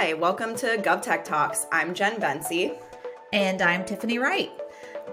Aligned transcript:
Hi, 0.00 0.14
welcome 0.14 0.56
to 0.56 0.78
GovTech 0.78 1.24
Talks. 1.24 1.66
I'm 1.70 1.92
Jen 1.92 2.18
Bensi. 2.18 2.74
And 3.34 3.60
I'm 3.60 3.84
Tiffany 3.84 4.18
Wright. 4.18 4.50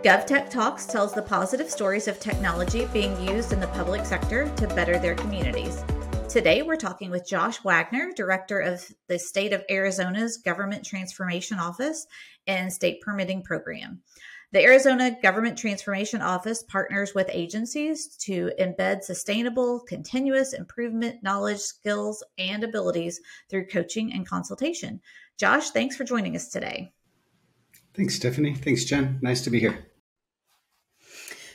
GovTech 0.01 0.49
Talks 0.49 0.85
tells 0.85 1.13
the 1.13 1.21
positive 1.21 1.69
stories 1.69 2.07
of 2.07 2.21
technology 2.21 2.85
being 2.93 3.19
used 3.19 3.51
in 3.51 3.59
the 3.59 3.67
public 3.67 4.05
sector 4.05 4.49
to 4.55 4.67
better 4.67 4.97
their 4.97 5.13
communities. 5.13 5.83
Today, 6.29 6.61
we're 6.61 6.77
talking 6.77 7.09
with 7.09 7.27
Josh 7.27 7.61
Wagner, 7.65 8.13
Director 8.15 8.61
of 8.61 8.89
the 9.09 9.19
State 9.19 9.51
of 9.51 9.65
Arizona's 9.69 10.37
Government 10.37 10.85
Transformation 10.85 11.59
Office 11.59 12.07
and 12.47 12.71
State 12.71 13.01
Permitting 13.01 13.43
Program. 13.43 14.01
The 14.53 14.63
Arizona 14.63 15.17
Government 15.21 15.57
Transformation 15.57 16.21
Office 16.21 16.63
partners 16.63 17.13
with 17.13 17.29
agencies 17.33 18.15
to 18.21 18.49
embed 18.57 19.03
sustainable, 19.03 19.81
continuous 19.81 20.53
improvement 20.53 21.21
knowledge, 21.21 21.59
skills, 21.59 22.23
and 22.37 22.63
abilities 22.63 23.19
through 23.49 23.67
coaching 23.67 24.13
and 24.13 24.25
consultation. 24.25 25.01
Josh, 25.37 25.71
thanks 25.71 25.97
for 25.97 26.05
joining 26.05 26.33
us 26.37 26.47
today. 26.47 26.93
Thanks, 27.93 28.17
Tiffany. 28.19 28.55
Thanks, 28.55 28.85
Jen. 28.85 29.19
Nice 29.21 29.41
to 29.41 29.49
be 29.49 29.59
here. 29.59 29.87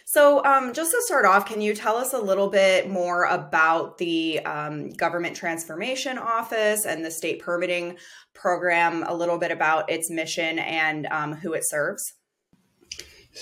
So, 0.05 0.45
um, 0.45 0.75
just 0.75 0.91
to 0.91 1.01
start 1.01 1.25
off, 1.25 1.47
can 1.47 1.63
you 1.63 1.75
tell 1.75 1.97
us 1.97 2.13
a 2.13 2.19
little 2.19 2.51
bit 2.51 2.91
more 2.91 3.25
about 3.25 3.97
the 3.97 4.41
um, 4.41 4.91
Government 4.91 5.35
Transformation 5.35 6.19
Office 6.19 6.85
and 6.85 7.03
the 7.03 7.11
State 7.11 7.41
Permitting 7.41 7.97
Program, 8.35 9.03
a 9.07 9.15
little 9.15 9.39
bit 9.39 9.51
about 9.51 9.91
its 9.91 10.11
mission 10.11 10.59
and 10.59 11.07
um, 11.07 11.33
who 11.33 11.55
it 11.55 11.67
serves? 11.67 12.13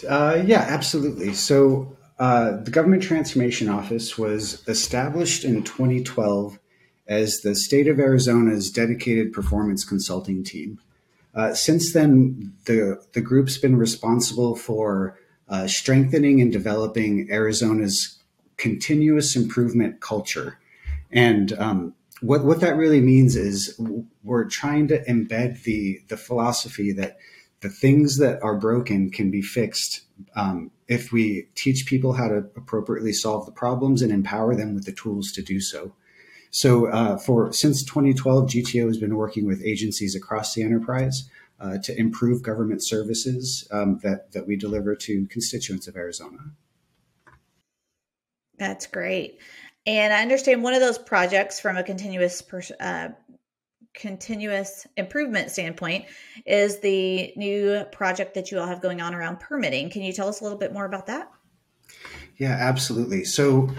Uh, 0.08 0.42
yeah, 0.44 0.64
absolutely. 0.68 1.34
So 1.34 1.96
uh, 2.18 2.58
the 2.62 2.70
Government 2.70 3.02
Transformation 3.02 3.68
Office 3.68 4.18
was 4.18 4.66
established 4.68 5.44
in 5.44 5.62
2012 5.62 6.58
as 7.08 7.41
the 7.41 7.55
state 7.55 7.88
of 7.88 7.98
Arizona's 7.98 8.70
dedicated 8.70 9.32
performance 9.32 9.84
consulting 9.84 10.44
team. 10.44 10.78
Uh, 11.34 11.55
since 11.55 11.92
then, 11.92 12.52
the, 12.66 13.02
the 13.14 13.20
group's 13.20 13.58
been 13.58 13.77
responsible 13.77 14.55
for 14.55 15.19
uh, 15.48 15.66
strengthening 15.66 16.41
and 16.41 16.52
developing 16.52 17.28
Arizona's 17.30 18.19
continuous 18.56 19.34
improvement 19.34 20.00
culture. 20.00 20.58
And 21.10 21.52
um, 21.54 21.94
what, 22.20 22.44
what 22.44 22.60
that 22.60 22.77
really 22.77 23.00
means 23.00 23.34
is 23.34 23.80
we're 24.22 24.44
trying 24.44 24.88
to 24.88 25.02
embed 25.04 25.62
the, 25.64 26.00
the 26.08 26.16
philosophy 26.16 26.92
that 26.92 27.19
the 27.61 27.69
things 27.69 28.19
that 28.19 28.42
are 28.42 28.56
broken 28.56 29.11
can 29.11 29.30
be 29.30 29.42
fixed 29.42 30.03
um, 30.34 30.70
if 30.89 31.12
we 31.12 31.48
teach 31.55 31.86
people 31.86 32.14
how 32.14 32.28
to 32.28 32.39
appropriately 32.56 33.12
solve 33.12 33.47
the 33.47 33.53
problems 33.53 34.03
and 34.03 34.11
empower 34.11 34.55
them 34.55 34.75
with 34.75 34.84
the 34.84 34.92
tools 34.92 35.30
to 35.33 35.42
do 35.42 35.61
so. 35.61 35.94
So, 36.50 36.86
uh, 36.86 37.16
for 37.16 37.53
since 37.53 37.84
2012, 37.84 38.47
GTO 38.47 38.86
has 38.86 38.98
been 38.98 39.16
working 39.16 39.47
with 39.47 39.62
agencies 39.62 40.16
across 40.16 40.55
the 40.55 40.62
enterprise 40.62 41.28
uh, 41.61 41.78
to 41.84 41.97
improve 41.97 42.42
government 42.42 42.84
services 42.84 43.69
um, 43.70 44.00
that 44.03 44.33
that 44.33 44.47
we 44.47 44.56
deliver 44.56 44.97
to 44.97 45.27
constituents 45.27 45.86
of 45.86 45.97
Arizona. 45.97 46.38
That's 48.58 48.86
great. 48.86 49.38
And 49.86 50.12
I 50.12 50.22
understand 50.22 50.62
one 50.62 50.75
of 50.75 50.81
those 50.81 50.98
projects 50.98 51.61
from 51.61 51.77
a 51.77 51.83
continuous 51.83 52.42
uh, 52.81 53.08
continuous 53.94 54.86
improvement 54.96 55.50
standpoint 55.50 56.06
is 56.46 56.80
the 56.80 57.33
new 57.36 57.84
project 57.92 58.34
that 58.34 58.50
you 58.50 58.58
all 58.58 58.66
have 58.66 58.80
going 58.80 59.00
on 59.00 59.14
around 59.14 59.41
permitting. 59.41 59.91
Can 59.91 60.02
you 60.02 60.12
tell 60.12 60.28
us 60.28 60.41
a 60.41 60.44
little 60.44 60.58
bit 60.58 60.72
more 60.72 60.84
about 60.84 61.06
that? 61.06 61.30
Yeah, 62.36 62.56
absolutely. 62.58 63.24
So, 63.24 63.70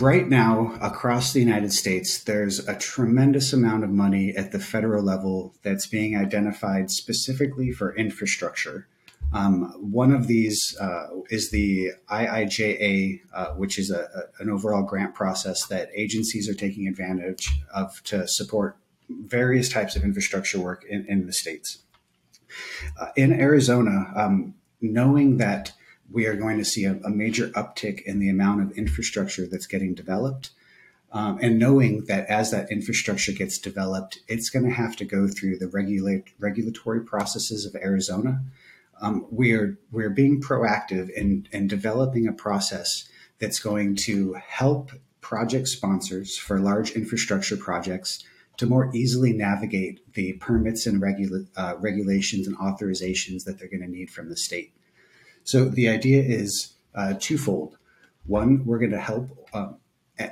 right 0.00 0.26
now, 0.26 0.78
across 0.80 1.32
the 1.32 1.40
United 1.40 1.72
States, 1.72 2.22
there's 2.24 2.66
a 2.66 2.76
tremendous 2.76 3.52
amount 3.52 3.84
of 3.84 3.90
money 3.90 4.34
at 4.34 4.52
the 4.52 4.58
federal 4.58 5.02
level 5.02 5.54
that's 5.62 5.86
being 5.86 6.16
identified 6.16 6.90
specifically 6.90 7.70
for 7.72 7.94
infrastructure. 7.96 8.86
Um, 9.32 9.64
one 9.80 10.12
of 10.12 10.26
these 10.26 10.76
uh, 10.80 11.08
is 11.28 11.50
the 11.50 11.90
IIJA, 12.08 13.20
uh, 13.34 13.46
which 13.54 13.78
is 13.78 13.90
a, 13.90 14.02
a, 14.02 14.42
an 14.42 14.48
overall 14.48 14.82
grant 14.82 15.14
process 15.14 15.66
that 15.66 15.88
agencies 15.94 16.48
are 16.48 16.54
taking 16.54 16.86
advantage 16.86 17.50
of 17.74 18.02
to 18.04 18.28
support 18.28 18.76
various 19.22 19.68
types 19.68 19.96
of 19.96 20.04
infrastructure 20.04 20.60
work 20.60 20.84
in, 20.88 21.06
in 21.06 21.26
the 21.26 21.32
states. 21.32 21.78
Uh, 23.00 23.08
in 23.16 23.32
Arizona, 23.32 24.12
um, 24.14 24.54
knowing 24.80 25.38
that 25.38 25.72
we 26.10 26.26
are 26.26 26.36
going 26.36 26.58
to 26.58 26.64
see 26.64 26.84
a, 26.84 26.94
a, 27.04 27.10
major 27.10 27.48
uptick 27.50 28.02
in 28.02 28.20
the 28.20 28.28
amount 28.28 28.62
of 28.62 28.70
infrastructure 28.78 29.46
that's 29.46 29.66
getting 29.66 29.94
developed, 29.94 30.50
um, 31.12 31.38
and 31.40 31.58
knowing 31.58 32.04
that 32.06 32.26
as 32.26 32.50
that 32.50 32.70
infrastructure 32.70 33.32
gets 33.32 33.58
developed, 33.58 34.20
it's 34.28 34.50
going 34.50 34.64
to 34.64 34.70
have 34.70 34.96
to 34.96 35.04
go 35.04 35.26
through 35.26 35.58
the 35.58 35.68
regulate, 35.68 36.24
regulatory 36.38 37.00
processes 37.00 37.64
of 37.64 37.74
Arizona. 37.76 38.42
Um, 39.00 39.26
we 39.30 39.52
are 39.54 39.78
we're 39.90 40.10
being 40.10 40.40
proactive 40.40 41.10
in, 41.10 41.48
in 41.50 41.66
developing 41.66 42.28
a 42.28 42.32
process 42.32 43.08
that's 43.38 43.58
going 43.58 43.96
to 43.96 44.34
help 44.34 44.90
project 45.20 45.68
sponsors 45.68 46.36
for 46.36 46.60
large 46.60 46.92
infrastructure 46.92 47.56
projects 47.56 48.22
to 48.56 48.66
more 48.66 48.90
easily 48.94 49.32
navigate 49.32 50.00
the 50.14 50.34
permits 50.34 50.86
and 50.86 51.00
regula- 51.00 51.44
uh, 51.56 51.74
regulations 51.78 52.46
and 52.46 52.56
authorizations 52.58 53.44
that 53.44 53.58
they're 53.58 53.68
going 53.68 53.80
to 53.80 53.90
need 53.90 54.10
from 54.10 54.28
the 54.28 54.36
state. 54.36 54.72
So 55.42 55.66
the 55.66 55.88
idea 55.88 56.22
is 56.22 56.74
uh, 56.94 57.14
twofold. 57.18 57.76
One, 58.26 58.64
we're 58.64 58.78
going 58.78 58.92
to 58.92 59.00
help 59.00 59.48
uh, 59.52 59.72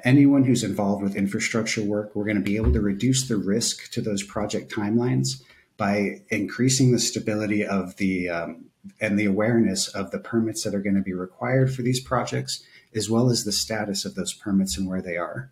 anyone 0.05 0.45
who's 0.45 0.63
involved 0.63 1.03
with 1.03 1.17
infrastructure 1.17 1.83
work. 1.83 2.15
We're 2.15 2.25
going 2.25 2.37
to 2.37 2.43
be 2.43 2.57
able 2.57 2.73
to 2.73 2.81
reduce 2.81 3.29
the 3.29 3.37
risk 3.37 3.91
to 3.93 4.01
those 4.01 4.23
project 4.23 4.73
timelines 4.73 5.43
by 5.77 6.23
increasing 6.29 6.93
the 6.93 6.99
stability 6.99 7.65
of 7.65 7.97
the 7.97 8.29
um, 8.29 8.67
and 9.01 9.19
the 9.19 9.27
awareness 9.27 9.89
of 9.89 10.11
the 10.11 10.19
permits 10.19 10.65
that 10.65 10.75
are 10.75 10.81
going 10.81 10.97
to 10.97 11.03
be 11.03 11.13
required 11.13 11.73
for 11.73 11.83
these 11.83 12.01
projects, 12.01 12.63
as 12.95 13.09
well 13.09 13.31
as 13.31 13.45
the 13.45 13.53
status 13.53 14.05
of 14.05 14.15
those 14.15 14.33
permits 14.33 14.77
and 14.77 14.89
where 14.89 15.03
they 15.03 15.17
are. 15.17 15.51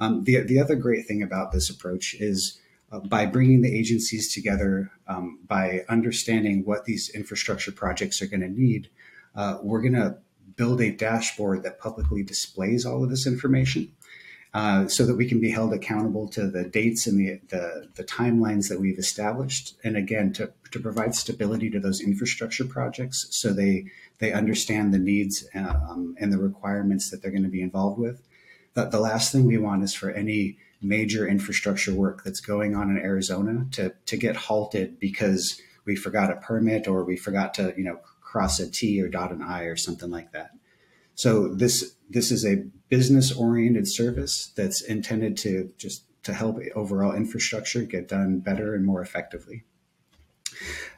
Um, 0.00 0.24
the, 0.24 0.40
the 0.40 0.58
other 0.58 0.74
great 0.74 1.06
thing 1.06 1.22
about 1.22 1.52
this 1.52 1.68
approach 1.68 2.14
is 2.18 2.58
uh, 2.90 3.00
by 3.00 3.26
bringing 3.26 3.60
the 3.60 3.78
agencies 3.78 4.32
together, 4.32 4.90
um, 5.06 5.38
by 5.46 5.84
understanding 5.88 6.64
what 6.64 6.86
these 6.86 7.10
infrastructure 7.10 7.70
projects 7.70 8.20
are 8.22 8.26
going 8.26 8.40
to 8.40 8.48
need, 8.48 8.88
uh, 9.36 9.58
we're 9.62 9.82
going 9.82 9.94
to 9.94 10.16
build 10.56 10.80
a 10.80 10.90
dashboard 10.90 11.62
that 11.62 11.78
publicly 11.78 12.22
displays 12.22 12.84
all 12.84 13.04
of 13.04 13.10
this 13.10 13.26
information. 13.26 13.92
Uh, 14.52 14.88
so 14.88 15.06
that 15.06 15.14
we 15.14 15.28
can 15.28 15.40
be 15.40 15.52
held 15.52 15.72
accountable 15.72 16.26
to 16.26 16.50
the 16.50 16.64
dates 16.64 17.06
and 17.06 17.20
the, 17.20 17.40
the, 17.50 17.88
the, 17.94 18.02
timelines 18.02 18.68
that 18.68 18.80
we've 18.80 18.98
established. 18.98 19.76
And 19.84 19.96
again, 19.96 20.32
to, 20.32 20.52
to 20.72 20.80
provide 20.80 21.14
stability 21.14 21.70
to 21.70 21.78
those 21.78 22.00
infrastructure 22.00 22.64
projects 22.64 23.28
so 23.30 23.52
they, 23.52 23.84
they 24.18 24.32
understand 24.32 24.92
the 24.92 24.98
needs 24.98 25.46
um, 25.54 26.16
and 26.18 26.32
the 26.32 26.38
requirements 26.38 27.10
that 27.10 27.22
they're 27.22 27.30
going 27.30 27.44
to 27.44 27.48
be 27.48 27.62
involved 27.62 28.00
with 28.00 28.26
the, 28.74 28.84
the 28.86 29.00
last 29.00 29.32
thing 29.32 29.46
we 29.46 29.58
want 29.58 29.82
is 29.82 29.94
for 29.94 30.10
any 30.10 30.58
major 30.82 31.26
infrastructure 31.28 31.94
work 31.94 32.24
that's 32.24 32.40
going 32.40 32.74
on 32.74 32.90
in 32.90 32.96
Arizona 32.96 33.66
to 33.72 33.92
to 34.06 34.16
get 34.16 34.36
halted 34.36 34.98
because 34.98 35.60
we 35.84 35.96
forgot 35.96 36.30
a 36.30 36.36
permit 36.36 36.88
or 36.88 37.04
we 37.04 37.16
forgot 37.16 37.54
to 37.54 37.74
you 37.76 37.84
know 37.84 37.98
cross 38.20 38.60
a 38.60 38.70
T 38.70 39.00
or 39.02 39.08
dot 39.08 39.32
an 39.32 39.42
I 39.42 39.64
or 39.64 39.76
something 39.76 40.10
like 40.10 40.32
that. 40.32 40.50
So 41.14 41.48
this 41.48 41.96
this 42.08 42.30
is 42.30 42.46
a 42.46 42.64
business 42.88 43.32
oriented 43.32 43.86
service 43.86 44.52
that's 44.56 44.80
intended 44.80 45.36
to 45.38 45.72
just 45.76 46.04
to 46.22 46.34
help 46.34 46.58
overall 46.74 47.14
infrastructure 47.14 47.82
get 47.82 48.08
done 48.08 48.40
better 48.40 48.74
and 48.74 48.84
more 48.84 49.02
effectively. 49.02 49.64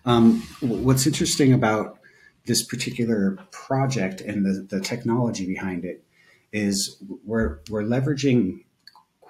Um, 0.05 0.43
what's 0.61 1.07
interesting 1.07 1.53
about 1.53 1.99
this 2.47 2.63
particular 2.65 3.39
project 3.53 4.21
and 4.21 4.45
the, 4.45 4.77
the 4.77 4.81
technology 4.81 5.47
behind 5.47 5.85
it 5.85 6.05
is 6.53 7.03
we're 7.25 7.61
we're 7.71 7.83
leveraging 7.83 8.65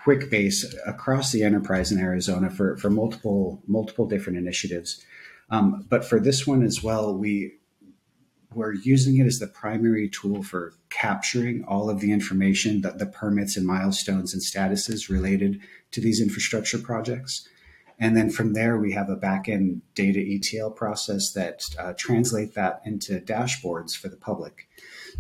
QuickBase 0.05 0.75
across 0.87 1.31
the 1.33 1.43
enterprise 1.45 1.93
in 1.93 1.99
Arizona 1.99 2.51
for 2.51 2.77
for 2.77 2.91
multiple 2.91 3.63
multiple 3.67 4.07
different 4.07 4.39
initiatives. 4.39 5.05
Um, 5.51 5.87
but 5.89 6.05
for 6.05 6.19
this 6.19 6.47
one 6.47 6.63
as 6.63 6.83
well, 6.83 7.17
we 7.17 7.59
we're 8.55 8.75
using 8.75 9.19
it 9.19 9.27
as 9.27 9.39
the 9.39 9.47
primary 9.47 10.09
tool 10.09 10.43
for 10.43 10.75
capturing 10.91 11.65
all 11.65 11.89
of 11.89 12.01
the 12.01 12.13
information 12.13 12.83
that 12.83 12.99
the 12.99 13.07
permits 13.07 13.57
and 13.57 13.67
milestones 13.67 14.35
and 14.35 14.43
statuses 14.43 15.09
related 15.09 15.61
to 15.91 16.01
these 16.01 16.21
infrastructure 16.21 16.79
projects. 16.79 17.49
And 18.03 18.17
then 18.17 18.31
from 18.31 18.53
there, 18.53 18.77
we 18.79 18.91
have 18.95 19.09
a 19.09 19.17
backend 19.17 19.81
data 19.95 20.19
ETL 20.19 20.73
process 20.73 21.31
that 21.35 21.63
uh, 21.79 21.93
translate 21.97 22.55
that 22.55 22.83
into 22.85 23.21
dashboards 23.21 23.93
for 23.97 24.09
the 24.09 24.17
public. 24.17 24.69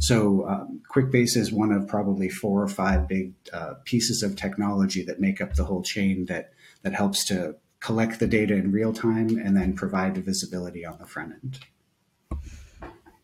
So 0.01 0.49
um, 0.49 0.83
QuickBase 0.93 1.37
is 1.37 1.53
one 1.53 1.71
of 1.71 1.87
probably 1.87 2.29
four 2.29 2.61
or 2.61 2.67
five 2.67 3.07
big 3.07 3.35
uh, 3.53 3.75
pieces 3.85 4.25
of 4.25 4.35
technology 4.35 5.05
that 5.05 5.21
make 5.21 5.41
up 5.41 5.55
the 5.55 5.63
whole 5.63 5.83
chain 5.83 6.27
that 6.27 6.55
that 6.83 6.93
helps 6.93 7.25
to 7.27 7.55
collect 7.79 8.19
the 8.19 8.27
data 8.27 8.55
in 8.55 8.73
real 8.73 8.93
time 8.93 9.39
and 9.39 9.57
then 9.57 9.75
provide 9.75 10.17
the 10.17 10.21
visibility 10.21 10.85
on 10.85 10.99
the 10.99 11.07
front 11.07 11.35
end. 11.35 11.61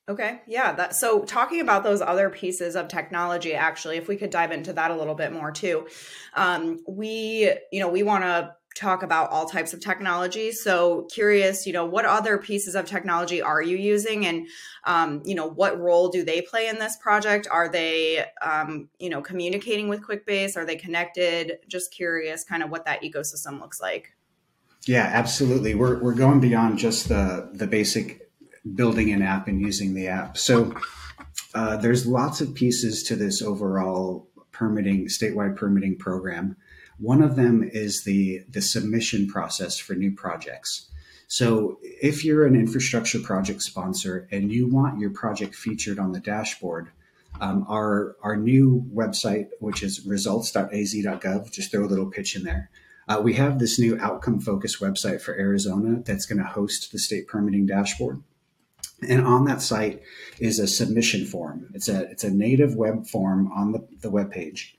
Okay, 0.09 0.41
yeah. 0.47 0.73
That, 0.73 0.95
so, 0.95 1.25
talking 1.25 1.61
about 1.61 1.83
those 1.83 2.01
other 2.01 2.31
pieces 2.31 2.77
of 2.77 2.87
technology, 2.87 3.55
actually, 3.55 3.97
if 3.97 4.07
we 4.07 4.17
could 4.17 4.31
dive 4.31 4.53
into 4.53 4.73
that 4.75 4.93
a 4.93 4.97
little 4.97 5.17
bit 5.17 5.33
more 5.33 5.51
too, 5.51 5.89
um, 6.35 6.79
we, 6.87 7.53
you 7.73 7.81
know, 7.81 7.89
we 7.89 8.05
want 8.05 8.23
to 8.23 8.55
talk 8.79 9.03
about 9.03 9.31
all 9.31 9.49
types 9.49 9.73
of 9.73 9.81
technology. 9.81 10.53
So 10.53 11.09
curious, 11.13 11.67
you 11.67 11.73
know, 11.73 11.85
what 11.85 12.05
other 12.05 12.39
pieces 12.39 12.75
of 12.75 12.87
technology 12.87 13.43
are 13.43 13.61
you 13.61 13.77
using, 13.77 14.25
and 14.27 14.47
um, 14.85 15.23
you 15.25 15.35
know, 15.35 15.47
what 15.47 15.79
role 15.81 16.09
do 16.09 16.25
they 16.25 16.41
play 16.41 16.69
in 16.69 16.79
this 16.79 16.97
project? 16.97 17.49
Are 17.51 17.69
they, 17.69 18.25
um, 18.41 18.89
you 18.99 19.11
know, 19.11 19.21
communicating 19.21 19.89
with 19.89 20.03
QuickBase? 20.03 20.57
Are 20.57 20.65
they 20.65 20.77
connected? 20.77 21.59
Just 21.69 21.93
curious, 21.93 22.45
kind 22.45 22.63
of 22.63 22.71
what 22.71 22.85
that 22.85 23.03
ecosystem 23.03 23.61
looks 23.61 23.81
like. 23.81 24.15
Yeah, 24.87 25.11
absolutely. 25.13 25.75
We're 25.75 26.01
we're 26.01 26.15
going 26.15 26.41
beyond 26.41 26.79
just 26.79 27.09
the 27.09 27.51
the 27.53 27.67
basic 27.67 28.31
building 28.75 29.11
an 29.13 29.23
app 29.23 29.49
and 29.49 29.61
using 29.61 29.95
the 29.95 30.09
app. 30.09 30.39
So 30.39 30.75
uh, 31.55 31.77
there's 31.79 32.07
lots 32.07 32.41
of 32.41 32.55
pieces 32.55 33.03
to 33.05 33.17
this 33.17 33.43
overall 33.43 34.29
permitting 34.53 35.07
statewide 35.07 35.57
permitting 35.57 35.97
program. 35.97 36.57
One 36.99 37.23
of 37.23 37.37
them 37.37 37.63
is 37.63 38.05
the 38.05 38.45
the 38.49 38.63
submission 38.63 39.29
process 39.29 39.79
for 39.79 39.95
new 39.95 40.13
projects. 40.13 40.89
So 41.29 41.79
if 41.83 42.25
you're 42.25 42.47
an 42.47 42.57
infrastructure 42.57 43.19
project 43.21 43.63
sponsor 43.63 44.27
and 44.33 44.51
you 44.51 44.67
want 44.67 44.99
your 44.99 45.11
project 45.11 45.55
featured 45.55 45.99
on 45.99 46.13
the 46.13 46.21
dashboard, 46.21 46.91
um, 47.41 47.67
our 47.69 48.17
our 48.23 48.37
new 48.37 48.85
website, 48.93 49.49
which 49.61 49.83
is 49.83 50.05
results.az.gov, 50.07 51.53
just 51.53 51.71
throw 51.71 51.85
a 51.85 51.87
little 51.87 52.11
pitch 52.11 52.35
in 52.35 52.45
there. 52.45 52.71
Uh, 53.09 53.21
we 53.23 53.35
have 53.35 53.59
this 53.59 53.79
new 53.79 53.99
outcome 54.01 54.41
focused 54.41 54.81
website 54.81 55.21
for 55.21 55.35
Arizona 55.39 56.03
that's 56.05 56.27
going 56.27 56.39
to 56.39 56.45
host 56.45 56.93
the 56.93 56.99
state 56.99 57.27
permitting 57.27 57.65
dashboard. 57.65 58.23
And 59.09 59.25
on 59.25 59.45
that 59.45 59.63
site 59.63 60.03
is 60.41 60.59
a 60.59 60.67
submission 60.67 61.25
form. 61.25 61.69
It's 61.75 61.89
a 61.89 62.11
it's 62.11 62.25
a 62.25 62.31
native 62.31 62.75
web 62.75 63.07
form 63.07 63.53
on 63.53 63.73
the, 63.73 63.87
the 64.01 64.11
web 64.11 64.31
page. 64.31 64.78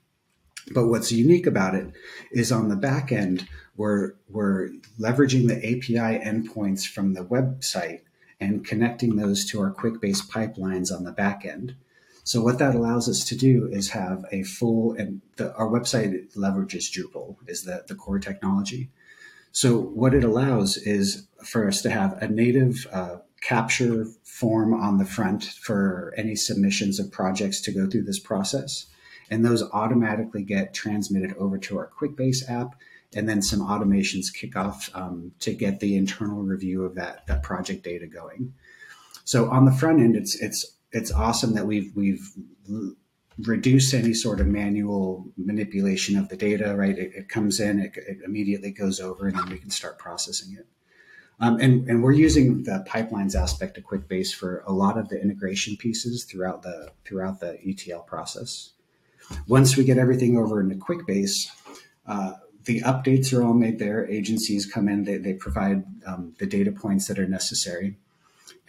But 0.70 0.86
what's 0.86 1.10
unique 1.10 1.46
about 1.46 1.74
it 1.74 1.92
is 2.30 2.52
on 2.52 2.68
the 2.68 2.76
back 2.76 3.10
end, 3.10 3.48
we're, 3.76 4.12
we're 4.28 4.70
leveraging 4.98 5.48
the 5.48 5.56
API 5.56 6.24
endpoints 6.24 6.86
from 6.86 7.14
the 7.14 7.24
website 7.24 8.02
and 8.40 8.64
connecting 8.64 9.16
those 9.16 9.44
to 9.46 9.60
our 9.60 9.72
QuickBase 9.72 10.28
pipelines 10.30 10.92
on 10.92 11.04
the 11.04 11.12
back 11.12 11.44
end. 11.44 11.74
So 12.24 12.42
what 12.42 12.58
that 12.58 12.74
allows 12.74 13.08
us 13.08 13.24
to 13.24 13.36
do 13.36 13.68
is 13.72 13.90
have 13.90 14.24
a 14.30 14.44
full 14.44 14.92
and 14.92 15.20
the, 15.36 15.52
our 15.54 15.68
website 15.68 16.32
leverages 16.36 16.90
Drupal 16.90 17.36
is 17.48 17.64
the, 17.64 17.84
the 17.88 17.94
core 17.94 18.18
technology. 18.18 18.90
So 19.52 19.78
what 19.78 20.14
it 20.14 20.22
allows 20.22 20.76
is 20.76 21.26
for 21.44 21.66
us 21.66 21.82
to 21.82 21.90
have 21.90 22.12
a 22.22 22.28
native 22.28 22.86
uh, 22.92 23.16
capture 23.42 24.06
form 24.22 24.72
on 24.72 24.98
the 24.98 25.04
front 25.04 25.44
for 25.44 26.14
any 26.16 26.36
submissions 26.36 27.00
of 27.00 27.10
projects 27.10 27.60
to 27.62 27.72
go 27.72 27.88
through 27.88 28.04
this 28.04 28.20
process. 28.20 28.86
And 29.30 29.44
those 29.44 29.62
automatically 29.72 30.42
get 30.42 30.74
transmitted 30.74 31.34
over 31.38 31.56
to 31.58 31.78
our 31.78 31.90
QuickBase 31.98 32.50
app. 32.50 32.74
And 33.14 33.28
then 33.28 33.42
some 33.42 33.60
automations 33.60 34.32
kick 34.32 34.56
off 34.56 34.90
um, 34.94 35.32
to 35.40 35.52
get 35.52 35.80
the 35.80 35.96
internal 35.96 36.42
review 36.42 36.84
of 36.84 36.94
that, 36.96 37.26
that 37.26 37.42
project 37.42 37.82
data 37.84 38.06
going. 38.06 38.54
So 39.24 39.48
on 39.48 39.64
the 39.64 39.72
front 39.72 40.00
end, 40.00 40.16
it's 40.16 40.34
it's 40.40 40.74
it's 40.92 41.12
awesome 41.12 41.54
that 41.54 41.66
we've 41.66 41.94
we've 41.94 42.32
reduced 43.38 43.94
any 43.94 44.12
sort 44.12 44.40
of 44.40 44.46
manual 44.48 45.24
manipulation 45.36 46.16
of 46.18 46.28
the 46.28 46.36
data. 46.36 46.74
Right, 46.74 46.98
it, 46.98 47.12
it 47.14 47.28
comes 47.28 47.60
in, 47.60 47.80
it, 47.80 47.92
it, 47.96 48.18
immediately 48.24 48.72
goes 48.72 49.00
over, 49.00 49.28
and 49.28 49.38
then 49.38 49.48
we 49.48 49.58
can 49.58 49.70
start 49.70 49.98
processing 49.98 50.56
it. 50.58 50.66
Um, 51.38 51.58
and, 51.58 51.88
and 51.88 52.02
we're 52.02 52.12
using 52.12 52.64
the 52.64 52.84
pipelines 52.86 53.34
aspect 53.34 53.78
of 53.78 53.84
QuickBase 53.84 54.34
for 54.34 54.62
a 54.66 54.72
lot 54.72 54.98
of 54.98 55.08
the 55.08 55.20
integration 55.20 55.76
pieces 55.76 56.24
throughout 56.24 56.62
the 56.62 56.90
throughout 57.04 57.40
the 57.40 57.58
ETL 57.64 58.02
process. 58.02 58.72
Once 59.46 59.76
we 59.76 59.84
get 59.84 59.98
everything 59.98 60.36
over 60.36 60.60
into 60.60 60.76
QuickBase, 60.76 61.48
uh, 62.06 62.32
the 62.64 62.80
updates 62.82 63.36
are 63.36 63.42
all 63.42 63.54
made 63.54 63.78
there. 63.78 64.08
Agencies 64.08 64.66
come 64.66 64.88
in, 64.88 65.04
they, 65.04 65.16
they 65.16 65.34
provide 65.34 65.84
um, 66.06 66.34
the 66.38 66.46
data 66.46 66.72
points 66.72 67.06
that 67.08 67.18
are 67.18 67.26
necessary. 67.26 67.96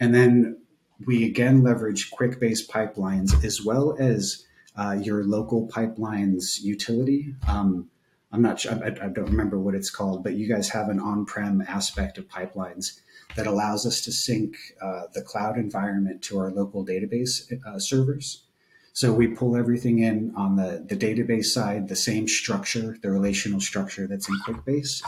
And 0.00 0.14
then 0.14 0.58
we 1.06 1.24
again 1.24 1.62
leverage 1.62 2.10
QuickBase 2.10 2.68
pipelines 2.68 3.44
as 3.44 3.62
well 3.62 3.96
as 3.98 4.44
uh, 4.76 4.96
your 5.00 5.24
local 5.24 5.68
pipelines 5.68 6.62
utility. 6.62 7.34
Um, 7.46 7.90
I'm 8.32 8.40
not 8.40 8.60
sure, 8.60 8.72
I, 8.72 8.86
I, 8.86 9.08
don't 9.08 9.30
remember 9.30 9.58
what 9.58 9.74
it's 9.74 9.90
called, 9.90 10.24
but 10.24 10.34
you 10.34 10.48
guys 10.48 10.70
have 10.70 10.88
an 10.88 10.98
on 10.98 11.26
prem 11.26 11.60
aspect 11.68 12.16
of 12.16 12.28
pipelines 12.28 12.98
that 13.36 13.46
allows 13.46 13.84
us 13.86 14.00
to 14.02 14.12
sync 14.12 14.56
uh, 14.80 15.02
the 15.12 15.22
cloud 15.22 15.58
environment 15.58 16.22
to 16.22 16.38
our 16.38 16.50
local 16.50 16.84
database 16.84 17.52
uh, 17.66 17.78
servers. 17.78 18.41
So 18.94 19.12
we 19.12 19.28
pull 19.28 19.56
everything 19.56 20.00
in 20.00 20.34
on 20.36 20.56
the, 20.56 20.84
the 20.86 20.96
database 20.96 21.46
side, 21.46 21.88
the 21.88 21.96
same 21.96 22.28
structure, 22.28 22.96
the 23.02 23.10
relational 23.10 23.60
structure 23.60 24.06
that's 24.06 24.28
in 24.28 24.38
QuickBase. 24.40 25.02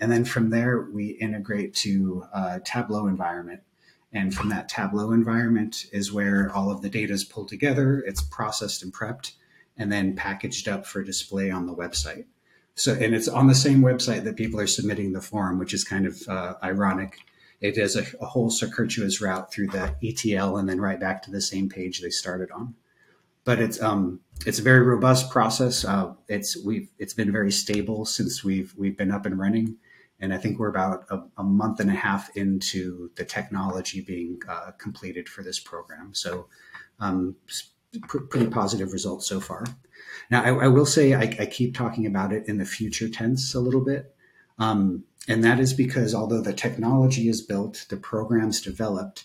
And 0.00 0.10
then 0.10 0.24
from 0.24 0.50
there, 0.50 0.88
we 0.92 1.10
integrate 1.10 1.74
to 1.76 2.24
a 2.34 2.60
Tableau 2.64 3.06
environment. 3.06 3.60
And 4.12 4.34
from 4.34 4.48
that 4.48 4.68
Tableau 4.68 5.12
environment 5.12 5.86
is 5.92 6.12
where 6.12 6.50
all 6.52 6.72
of 6.72 6.82
the 6.82 6.90
data 6.90 7.12
is 7.12 7.22
pulled 7.22 7.48
together, 7.48 8.02
it's 8.04 8.20
processed 8.20 8.82
and 8.82 8.92
prepped, 8.92 9.32
and 9.76 9.92
then 9.92 10.16
packaged 10.16 10.66
up 10.66 10.84
for 10.84 11.04
display 11.04 11.52
on 11.52 11.66
the 11.66 11.74
website. 11.74 12.24
So, 12.74 12.94
and 12.94 13.14
it's 13.14 13.28
on 13.28 13.46
the 13.46 13.54
same 13.54 13.82
website 13.82 14.24
that 14.24 14.36
people 14.36 14.58
are 14.58 14.66
submitting 14.66 15.12
the 15.12 15.20
form, 15.20 15.58
which 15.58 15.72
is 15.72 15.84
kind 15.84 16.06
of 16.06 16.20
uh, 16.26 16.54
ironic. 16.64 17.18
It 17.60 17.78
is 17.78 17.94
a, 17.94 18.04
a 18.20 18.26
whole 18.26 18.50
circuitous 18.50 19.20
route 19.20 19.52
through 19.52 19.68
the 19.68 19.94
ETL 20.02 20.56
and 20.56 20.68
then 20.68 20.80
right 20.80 20.98
back 20.98 21.22
to 21.24 21.30
the 21.30 21.42
same 21.42 21.68
page 21.68 22.00
they 22.00 22.10
started 22.10 22.50
on 22.50 22.74
but 23.44 23.58
it's 23.58 23.80
um 23.80 24.20
it's 24.46 24.58
a 24.58 24.62
very 24.62 24.80
robust 24.80 25.30
process. 25.30 25.84
Uh, 25.84 26.14
it's 26.28 26.56
we've 26.64 26.88
it's 26.98 27.14
been 27.14 27.32
very 27.32 27.52
stable 27.52 28.04
since 28.04 28.44
we've 28.44 28.74
we've 28.76 28.96
been 28.96 29.10
up 29.10 29.26
and 29.26 29.38
running, 29.38 29.76
and 30.18 30.32
I 30.32 30.38
think 30.38 30.58
we're 30.58 30.68
about 30.68 31.04
a, 31.10 31.22
a 31.38 31.42
month 31.42 31.80
and 31.80 31.90
a 31.90 31.94
half 31.94 32.34
into 32.36 33.10
the 33.16 33.24
technology 33.24 34.00
being 34.00 34.40
uh, 34.48 34.72
completed 34.78 35.28
for 35.28 35.42
this 35.42 35.58
program. 35.58 36.14
So, 36.14 36.46
um, 37.00 37.36
pr- 38.02 38.18
pretty 38.18 38.46
positive 38.46 38.92
results 38.92 39.26
so 39.26 39.40
far. 39.40 39.64
Now, 40.30 40.42
I, 40.42 40.64
I 40.64 40.68
will 40.68 40.86
say 40.86 41.14
I, 41.14 41.22
I, 41.40 41.46
keep 41.46 41.74
talking 41.74 42.06
about 42.06 42.32
it 42.32 42.48
in 42.48 42.58
the 42.58 42.64
future 42.64 43.08
tense 43.08 43.54
a 43.54 43.60
little 43.60 43.84
bit, 43.84 44.14
um, 44.58 45.04
and 45.28 45.44
that 45.44 45.60
is 45.60 45.74
because 45.74 46.14
although 46.14 46.40
the 46.40 46.52
technology 46.52 47.28
is 47.28 47.42
built, 47.42 47.86
the 47.90 47.96
program's 47.96 48.60
developed, 48.60 49.24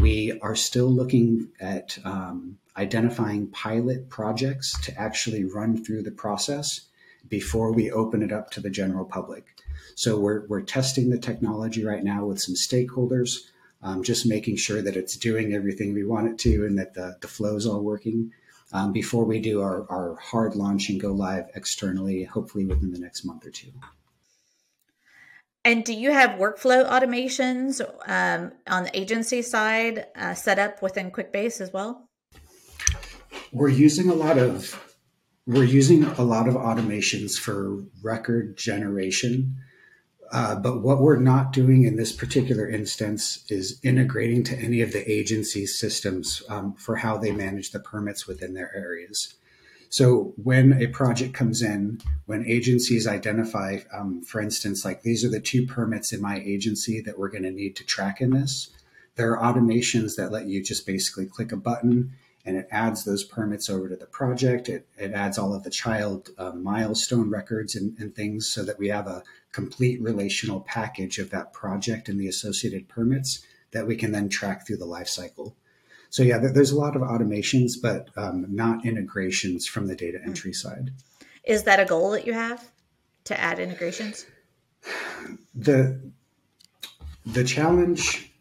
we 0.00 0.38
are 0.40 0.56
still 0.56 0.88
looking 0.88 1.48
at 1.60 1.98
um, 2.04 2.56
identifying 2.76 3.48
pilot 3.48 4.08
projects 4.08 4.78
to 4.80 4.98
actually 4.98 5.44
run 5.44 5.84
through 5.84 6.02
the 6.02 6.10
process 6.10 6.88
before 7.28 7.72
we 7.72 7.90
open 7.90 8.22
it 8.22 8.32
up 8.32 8.50
to 8.50 8.60
the 8.60 8.70
general 8.70 9.04
public. 9.04 9.44
So 9.94 10.18
we're, 10.18 10.46
we're 10.46 10.62
testing 10.62 11.10
the 11.10 11.18
technology 11.18 11.84
right 11.84 12.02
now 12.02 12.24
with 12.24 12.40
some 12.40 12.54
stakeholders, 12.54 13.36
um, 13.82 14.02
just 14.02 14.26
making 14.26 14.56
sure 14.56 14.80
that 14.80 14.96
it's 14.96 15.16
doing 15.16 15.52
everything 15.52 15.92
we 15.92 16.04
want 16.04 16.28
it 16.28 16.38
to 16.38 16.64
and 16.64 16.78
that 16.78 16.94
the, 16.94 17.18
the 17.20 17.28
flow 17.28 17.56
is 17.56 17.66
all 17.66 17.82
working 17.82 18.32
um, 18.72 18.92
before 18.92 19.24
we 19.24 19.40
do 19.40 19.60
our, 19.60 19.86
our 19.90 20.16
hard 20.16 20.54
launch 20.54 20.88
and 20.88 21.00
go 21.00 21.12
live 21.12 21.46
externally, 21.54 22.24
hopefully 22.24 22.64
within 22.64 22.92
the 22.92 22.98
next 22.98 23.24
month 23.24 23.44
or 23.46 23.50
two. 23.50 23.72
And 25.64 25.84
do 25.84 25.92
you 25.92 26.10
have 26.10 26.38
workflow 26.38 26.88
automations 26.88 27.80
um, 28.06 28.52
on 28.66 28.84
the 28.84 28.98
agency 28.98 29.42
side 29.42 30.06
uh, 30.16 30.34
set 30.34 30.58
up 30.58 30.80
within 30.80 31.10
QuickBase 31.10 31.60
as 31.60 31.72
well? 31.72 32.08
we're 33.52 33.68
using 33.68 34.08
a 34.08 34.14
lot 34.14 34.38
of 34.38 34.96
we're 35.46 35.64
using 35.64 36.04
a 36.04 36.22
lot 36.22 36.48
of 36.48 36.54
automations 36.54 37.36
for 37.36 37.82
record 38.02 38.56
generation. 38.56 39.56
Uh, 40.30 40.54
but 40.54 40.80
what 40.80 41.00
we're 41.00 41.18
not 41.18 41.52
doing 41.52 41.82
in 41.82 41.96
this 41.96 42.12
particular 42.12 42.68
instance 42.68 43.44
is 43.48 43.80
integrating 43.82 44.44
to 44.44 44.56
any 44.56 44.80
of 44.80 44.92
the 44.92 45.10
agency 45.10 45.66
systems 45.66 46.40
um, 46.48 46.72
for 46.74 46.96
how 46.96 47.18
they 47.18 47.32
manage 47.32 47.72
the 47.72 47.80
permits 47.80 48.28
within 48.28 48.54
their 48.54 48.72
areas. 48.76 49.34
So 49.90 50.34
when 50.36 50.80
a 50.80 50.86
project 50.86 51.34
comes 51.34 51.62
in, 51.62 52.00
when 52.26 52.46
agencies 52.46 53.08
identify, 53.08 53.80
um, 53.92 54.22
for 54.22 54.40
instance, 54.40 54.84
like 54.84 55.02
these 55.02 55.24
are 55.24 55.28
the 55.28 55.40
two 55.40 55.66
permits 55.66 56.12
in 56.12 56.22
my 56.22 56.40
agency 56.40 57.00
that 57.00 57.18
we're 57.18 57.28
going 57.28 57.42
to 57.42 57.50
need 57.50 57.74
to 57.76 57.84
track 57.84 58.20
in 58.20 58.30
this, 58.30 58.70
there 59.16 59.36
are 59.36 59.52
automations 59.52 60.14
that 60.16 60.30
let 60.30 60.46
you 60.46 60.62
just 60.62 60.86
basically 60.86 61.26
click 61.26 61.50
a 61.50 61.56
button 61.56 62.12
and 62.46 62.56
it 62.56 62.68
adds 62.70 63.04
those 63.04 63.24
permits 63.24 63.68
over 63.68 63.88
to 63.88 63.96
the 63.96 64.06
project. 64.06 64.68
It, 64.68 64.86
it 64.96 65.12
adds 65.12 65.36
all 65.36 65.52
of 65.52 65.64
the 65.64 65.70
child 65.70 66.30
uh, 66.38 66.52
milestone 66.52 67.28
records 67.28 67.74
and, 67.74 67.98
and, 67.98 68.14
things 68.14 68.48
so 68.48 68.64
that 68.64 68.78
we 68.78 68.88
have 68.88 69.08
a 69.08 69.24
complete 69.52 70.00
relational 70.00 70.60
package 70.60 71.18
of 71.18 71.30
that 71.30 71.52
project 71.52 72.08
and 72.08 72.18
the 72.18 72.28
associated 72.28 72.88
permits 72.88 73.44
that 73.72 73.88
we 73.88 73.96
can 73.96 74.12
then 74.12 74.28
track 74.28 74.66
through 74.66 74.78
the 74.78 74.86
life 74.86 75.08
cycle. 75.08 75.56
So 76.10 76.24
yeah, 76.24 76.38
there's 76.38 76.72
a 76.72 76.78
lot 76.78 76.96
of 76.96 77.02
automations, 77.02 77.74
but 77.80 78.08
um, 78.16 78.46
not 78.48 78.84
integrations 78.84 79.66
from 79.66 79.86
the 79.86 79.94
data 79.94 80.18
entry 80.24 80.52
side. 80.52 80.90
Is 81.44 81.62
that 81.64 81.80
a 81.80 81.84
goal 81.84 82.10
that 82.10 82.26
you 82.26 82.32
have 82.32 82.70
to 83.24 83.40
add 83.40 83.58
integrations? 83.58 84.26
The 85.54 86.00
the 87.24 87.44
challenge, 87.44 88.32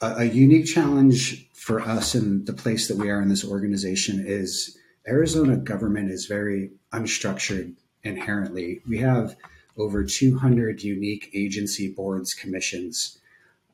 a, 0.00 0.16
a 0.18 0.24
unique 0.24 0.66
challenge 0.66 1.48
for 1.52 1.80
us 1.80 2.14
and 2.14 2.46
the 2.46 2.52
place 2.52 2.88
that 2.88 2.96
we 2.96 3.10
are 3.10 3.20
in 3.20 3.28
this 3.28 3.44
organization 3.44 4.24
is 4.26 4.76
Arizona 5.06 5.56
government 5.56 6.10
is 6.10 6.26
very 6.26 6.70
unstructured 6.92 7.74
inherently. 8.02 8.80
We 8.88 8.98
have 8.98 9.36
over 9.76 10.04
200 10.04 10.82
unique 10.82 11.30
agency 11.34 11.92
boards, 11.92 12.34
commissions, 12.34 13.18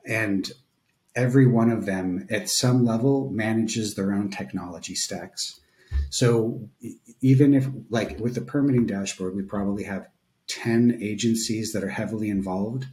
and 0.06 0.50
every 1.14 1.46
one 1.46 1.70
of 1.70 1.86
them 1.86 2.26
at 2.30 2.48
some 2.48 2.84
level 2.84 3.30
manages 3.30 3.94
their 3.94 4.12
own 4.12 4.30
technology 4.30 4.94
stacks. 4.94 5.60
So 6.10 6.68
even 7.20 7.54
if, 7.54 7.68
like 7.90 8.18
with 8.18 8.34
the 8.34 8.40
permitting 8.40 8.86
dashboard, 8.86 9.36
we 9.36 9.42
probably 9.42 9.84
have 9.84 10.08
10 10.48 10.98
agencies 11.00 11.72
that 11.72 11.84
are 11.84 11.90
heavily 11.90 12.28
involved. 12.28 12.86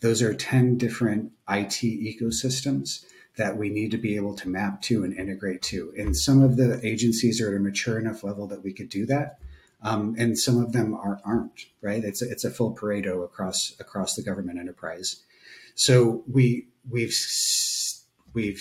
Those 0.00 0.22
are 0.22 0.34
10 0.34 0.76
different 0.76 1.32
IT 1.48 1.80
ecosystems 1.82 3.04
that 3.36 3.56
we 3.56 3.68
need 3.68 3.90
to 3.90 3.98
be 3.98 4.16
able 4.16 4.34
to 4.36 4.48
map 4.48 4.80
to 4.82 5.02
and 5.02 5.16
integrate 5.16 5.62
to. 5.62 5.92
And 5.96 6.16
some 6.16 6.42
of 6.42 6.56
the 6.56 6.80
agencies 6.86 7.40
are 7.40 7.50
at 7.50 7.56
a 7.56 7.60
mature 7.60 7.98
enough 7.98 8.22
level 8.22 8.46
that 8.48 8.62
we 8.62 8.72
could 8.72 8.88
do 8.88 9.06
that. 9.06 9.38
Um, 9.82 10.14
and 10.18 10.38
some 10.38 10.62
of 10.62 10.72
them 10.72 10.94
are, 10.94 11.20
aren't, 11.24 11.66
right? 11.82 12.02
It's 12.02 12.22
a, 12.22 12.30
it's 12.30 12.44
a 12.44 12.50
full 12.50 12.74
Pareto 12.74 13.22
across 13.22 13.74
across 13.78 14.14
the 14.14 14.22
government 14.22 14.58
enterprise. 14.58 15.22
So 15.74 16.24
we 16.26 16.68
we've 16.88 17.16
we've 18.32 18.60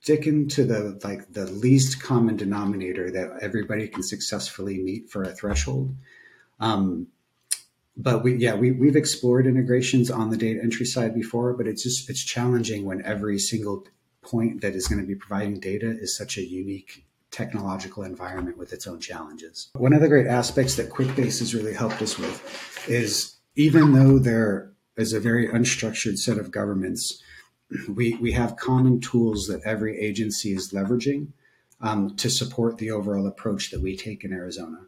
sticking 0.00 0.48
to 0.48 0.64
the 0.64 1.00
like 1.04 1.32
the 1.32 1.46
least 1.46 2.02
common 2.02 2.36
denominator 2.36 3.10
that 3.10 3.38
everybody 3.40 3.88
can 3.88 4.02
successfully 4.02 4.78
meet 4.78 5.10
for 5.10 5.22
a 5.22 5.32
threshold. 5.32 5.94
Um, 6.58 7.08
but 7.96 8.22
we 8.22 8.36
yeah 8.36 8.54
we, 8.54 8.70
we've 8.72 8.96
explored 8.96 9.46
integrations 9.46 10.10
on 10.10 10.30
the 10.30 10.36
data 10.36 10.60
entry 10.62 10.86
side 10.86 11.14
before 11.14 11.52
but 11.52 11.66
it's 11.66 11.82
just 11.82 12.08
it's 12.08 12.22
challenging 12.22 12.84
when 12.84 13.04
every 13.04 13.38
single 13.38 13.86
point 14.22 14.60
that 14.60 14.74
is 14.74 14.86
going 14.86 15.00
to 15.00 15.06
be 15.06 15.14
providing 15.14 15.58
data 15.58 15.90
is 15.90 16.16
such 16.16 16.36
a 16.36 16.42
unique 16.42 17.04
technological 17.30 18.02
environment 18.02 18.58
with 18.58 18.72
its 18.72 18.86
own 18.86 19.00
challenges 19.00 19.70
one 19.74 19.92
of 19.92 20.00
the 20.00 20.08
great 20.08 20.26
aspects 20.26 20.76
that 20.76 20.90
quickbase 20.90 21.38
has 21.40 21.54
really 21.54 21.74
helped 21.74 22.00
us 22.02 22.18
with 22.18 22.88
is 22.88 23.36
even 23.56 23.92
though 23.92 24.18
there 24.18 24.69
is 24.96 25.12
a 25.12 25.20
very 25.20 25.48
unstructured 25.48 26.18
set 26.18 26.38
of 26.38 26.50
governments 26.50 27.22
we, 27.88 28.14
we 28.16 28.32
have 28.32 28.56
common 28.56 29.00
tools 29.00 29.46
that 29.46 29.62
every 29.64 29.98
agency 30.00 30.52
is 30.52 30.72
leveraging 30.72 31.28
um, 31.80 32.16
to 32.16 32.28
support 32.28 32.78
the 32.78 32.90
overall 32.90 33.26
approach 33.26 33.70
that 33.70 33.80
we 33.80 33.96
take 33.96 34.24
in 34.24 34.32
arizona 34.32 34.80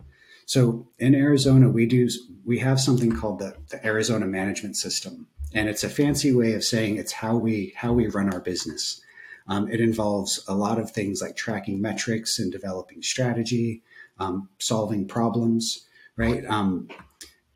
so 0.47 0.89
in 0.99 1.15
Arizona, 1.15 1.69
we 1.69 1.87
do 1.87 2.09
we 2.45 2.59
have 2.59 2.81
something 2.81 3.13
called 3.13 3.39
the, 3.39 3.57
the 3.71 3.85
Arizona 3.87 4.27
Management 4.27 4.77
System, 4.77 5.27
and 5.55 5.69
it's 5.69 5.85
a 5.85 5.89
fancy 5.89 6.35
way 6.35 6.55
of 6.55 6.65
saying 6.65 6.97
it's 6.97 7.13
how 7.13 7.37
we 7.37 7.73
how 7.77 7.93
we 7.93 8.07
run 8.09 8.33
our 8.33 8.41
business. 8.41 9.01
Um, 9.49 9.69
it 9.69 9.81
involves 9.81 10.45
a 10.47 10.55
lot 10.55 10.79
of 10.79 10.91
things 10.91 11.21
like 11.21 11.37
tracking 11.37 11.81
metrics 11.81 12.39
and 12.39 12.53
developing 12.53 13.03
strategy, 13.03 13.83
um, 14.19 14.49
solving 14.59 15.07
problems, 15.07 15.87
right? 16.17 16.45
Um, 16.47 16.89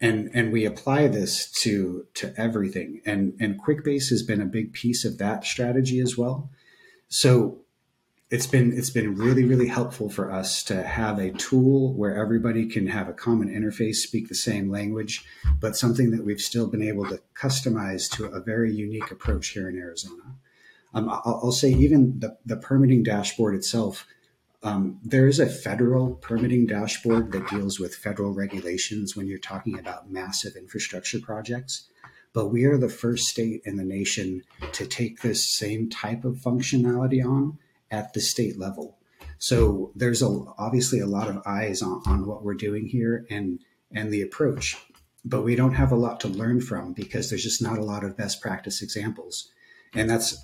and 0.01 0.31
and 0.35 0.53
we 0.53 0.65
apply 0.65 1.09
this 1.09 1.51
to 1.63 2.07
to 2.15 2.35
everything. 2.37 3.01
And 3.07 3.35
and 3.41 3.61
QuickBase 3.63 4.11
has 4.11 4.23
been 4.23 4.41
a 4.41 4.47
big 4.47 4.73
piece 4.73 5.05
of 5.05 5.19
that 5.19 5.45
strategy 5.45 6.01
as 6.01 6.17
well. 6.17 6.51
So 7.09 7.61
it's 8.29 8.47
been 8.47 8.77
it's 8.77 8.91
been 8.91 9.15
really 9.15 9.45
really 9.45 9.69
helpful 9.69 10.11
for 10.11 10.33
us 10.33 10.63
to 10.65 10.83
have 10.83 11.19
a 11.19 11.31
tool 11.33 11.95
where 11.95 12.17
everybody 12.17 12.67
can 12.67 12.89
have 12.89 13.09
a 13.09 13.13
common 13.13 13.49
interface 13.49 13.97
speak 13.97 14.29
the 14.29 14.35
same 14.35 14.69
language 14.69 15.25
but 15.61 15.77
something 15.77 16.11
that 16.11 16.25
we've 16.25 16.41
still 16.41 16.67
been 16.67 16.83
able 16.83 17.07
to 17.07 17.21
customize 17.35 18.11
to 18.11 18.25
a 18.25 18.41
very 18.41 18.73
unique 18.73 19.13
approach 19.13 19.49
here 19.49 19.69
in 19.69 19.79
arizona 19.79 20.25
um, 20.93 21.09
I'll, 21.09 21.41
I'll, 21.45 21.53
say 21.53 21.71
even 21.71 22.19
the, 22.19 22.37
the 22.45 22.57
permitting 22.57 23.03
dashboard 23.03 23.55
itself 23.55 24.07
um, 24.63 24.99
there 25.03 25.27
is 25.27 25.39
a 25.39 25.47
federal 25.47 26.15
permitting 26.15 26.67
dashboard 26.67 27.33
that 27.33 27.49
deals 27.49 27.79
with 27.79 27.95
federal 27.95 28.33
regulations 28.33 29.17
when 29.17 29.27
you're 29.27 29.39
talking 29.39 29.79
about 29.79 30.11
massive 30.11 30.57
infrastructure 30.57 31.21
projects. 31.21 31.89
But 32.33 32.49
we 32.49 32.65
are 32.65 32.77
the 32.77 32.89
first 32.89 33.27
state 33.27 33.63
in 33.65 33.77
the 33.77 33.85
nation 33.85 34.43
to 34.73 34.87
take 34.87 35.23
this 35.23 35.57
same 35.57 35.89
type 35.89 36.25
of 36.25 36.37
functionality 36.37 37.25
on 37.25 37.59
at 37.91 38.13
the 38.13 38.21
state 38.21 38.59
level. 38.59 38.99
So 39.39 39.93
there's 39.95 40.23
a, 40.23 40.45
obviously 40.59 41.01
a 41.01 41.07
lot 41.07 41.29
of 41.29 41.43
eyes 41.47 41.83
on, 41.83 42.03
on 42.07 42.27
what 42.27 42.43
we're 42.43 42.55
doing 42.55 42.87
here 42.87 43.27
and 43.31 43.61
and 43.93 44.13
the 44.13 44.21
approach, 44.21 44.77
but 45.25 45.43
we 45.43 45.55
don't 45.55 45.75
have 45.75 45.93
a 45.93 45.97
lot 45.97 46.19
to 46.21 46.29
learn 46.29 46.61
from 46.61 46.93
because 46.93 47.31
there's 47.31 47.45
just 47.45 47.63
not 47.63 47.79
a 47.79 47.85
lot 47.85 48.03
of 48.03 48.17
best 48.17 48.43
practice 48.43 48.83
examples, 48.83 49.49
and 49.95 50.11
that's 50.11 50.37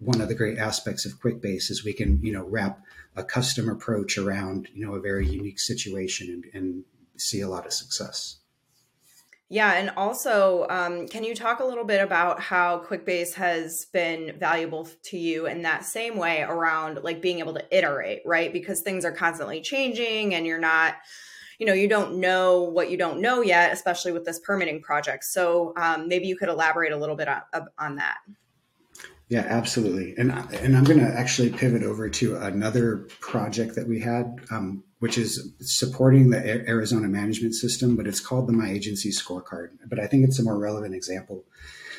one 0.00 0.20
of 0.20 0.28
the 0.28 0.34
great 0.34 0.58
aspects 0.58 1.04
of 1.04 1.20
QuickBase 1.20 1.70
is 1.70 1.84
we 1.84 1.92
can 1.92 2.20
you 2.22 2.32
know 2.32 2.44
wrap 2.44 2.80
a 3.16 3.22
custom 3.22 3.68
approach 3.68 4.18
around 4.18 4.68
you 4.74 4.84
know 4.84 4.94
a 4.94 5.00
very 5.00 5.26
unique 5.26 5.60
situation 5.60 6.28
and, 6.28 6.44
and 6.54 6.84
see 7.16 7.40
a 7.40 7.48
lot 7.48 7.66
of 7.66 7.72
success. 7.72 8.38
Yeah, 9.52 9.72
and 9.72 9.90
also, 9.96 10.64
um, 10.70 11.08
can 11.08 11.24
you 11.24 11.34
talk 11.34 11.58
a 11.58 11.64
little 11.64 11.84
bit 11.84 12.00
about 12.00 12.38
how 12.38 12.84
QuickBase 12.84 13.34
has 13.34 13.86
been 13.86 14.36
valuable 14.38 14.88
to 15.02 15.18
you 15.18 15.46
in 15.46 15.62
that 15.62 15.84
same 15.84 16.16
way 16.16 16.42
around 16.42 17.00
like 17.02 17.20
being 17.20 17.40
able 17.40 17.54
to 17.54 17.76
iterate, 17.76 18.22
right? 18.24 18.52
Because 18.52 18.80
things 18.80 19.04
are 19.04 19.10
constantly 19.10 19.60
changing, 19.60 20.36
and 20.36 20.46
you're 20.46 20.60
not, 20.60 20.94
you 21.58 21.66
know, 21.66 21.72
you 21.72 21.88
don't 21.88 22.20
know 22.20 22.62
what 22.62 22.92
you 22.92 22.96
don't 22.96 23.20
know 23.20 23.42
yet, 23.42 23.72
especially 23.72 24.12
with 24.12 24.24
this 24.24 24.38
permitting 24.38 24.82
project. 24.82 25.24
So 25.24 25.72
um, 25.76 26.06
maybe 26.06 26.28
you 26.28 26.36
could 26.36 26.48
elaborate 26.48 26.92
a 26.92 26.96
little 26.96 27.16
bit 27.16 27.26
on, 27.26 27.42
on 27.76 27.96
that. 27.96 28.18
Yeah, 29.30 29.46
absolutely. 29.48 30.14
And 30.18 30.30
and 30.32 30.76
I'm 30.76 30.84
going 30.84 30.98
to 30.98 31.06
actually 31.06 31.50
pivot 31.50 31.82
over 31.82 32.10
to 32.10 32.36
another 32.36 33.08
project 33.20 33.76
that 33.76 33.88
we 33.88 34.00
had. 34.00 34.40
Um, 34.50 34.84
which 35.00 35.16
is 35.16 35.52
supporting 35.60 36.28
the 36.28 36.68
Arizona 36.68 37.08
management 37.08 37.54
system, 37.54 37.96
but 37.96 38.06
it's 38.06 38.20
called 38.20 38.46
the 38.46 38.52
My 38.52 38.70
Agency 38.70 39.10
Scorecard. 39.10 39.70
But 39.88 39.98
I 39.98 40.06
think 40.06 40.24
it's 40.24 40.38
a 40.38 40.42
more 40.42 40.58
relevant 40.58 40.94
example. 40.94 41.44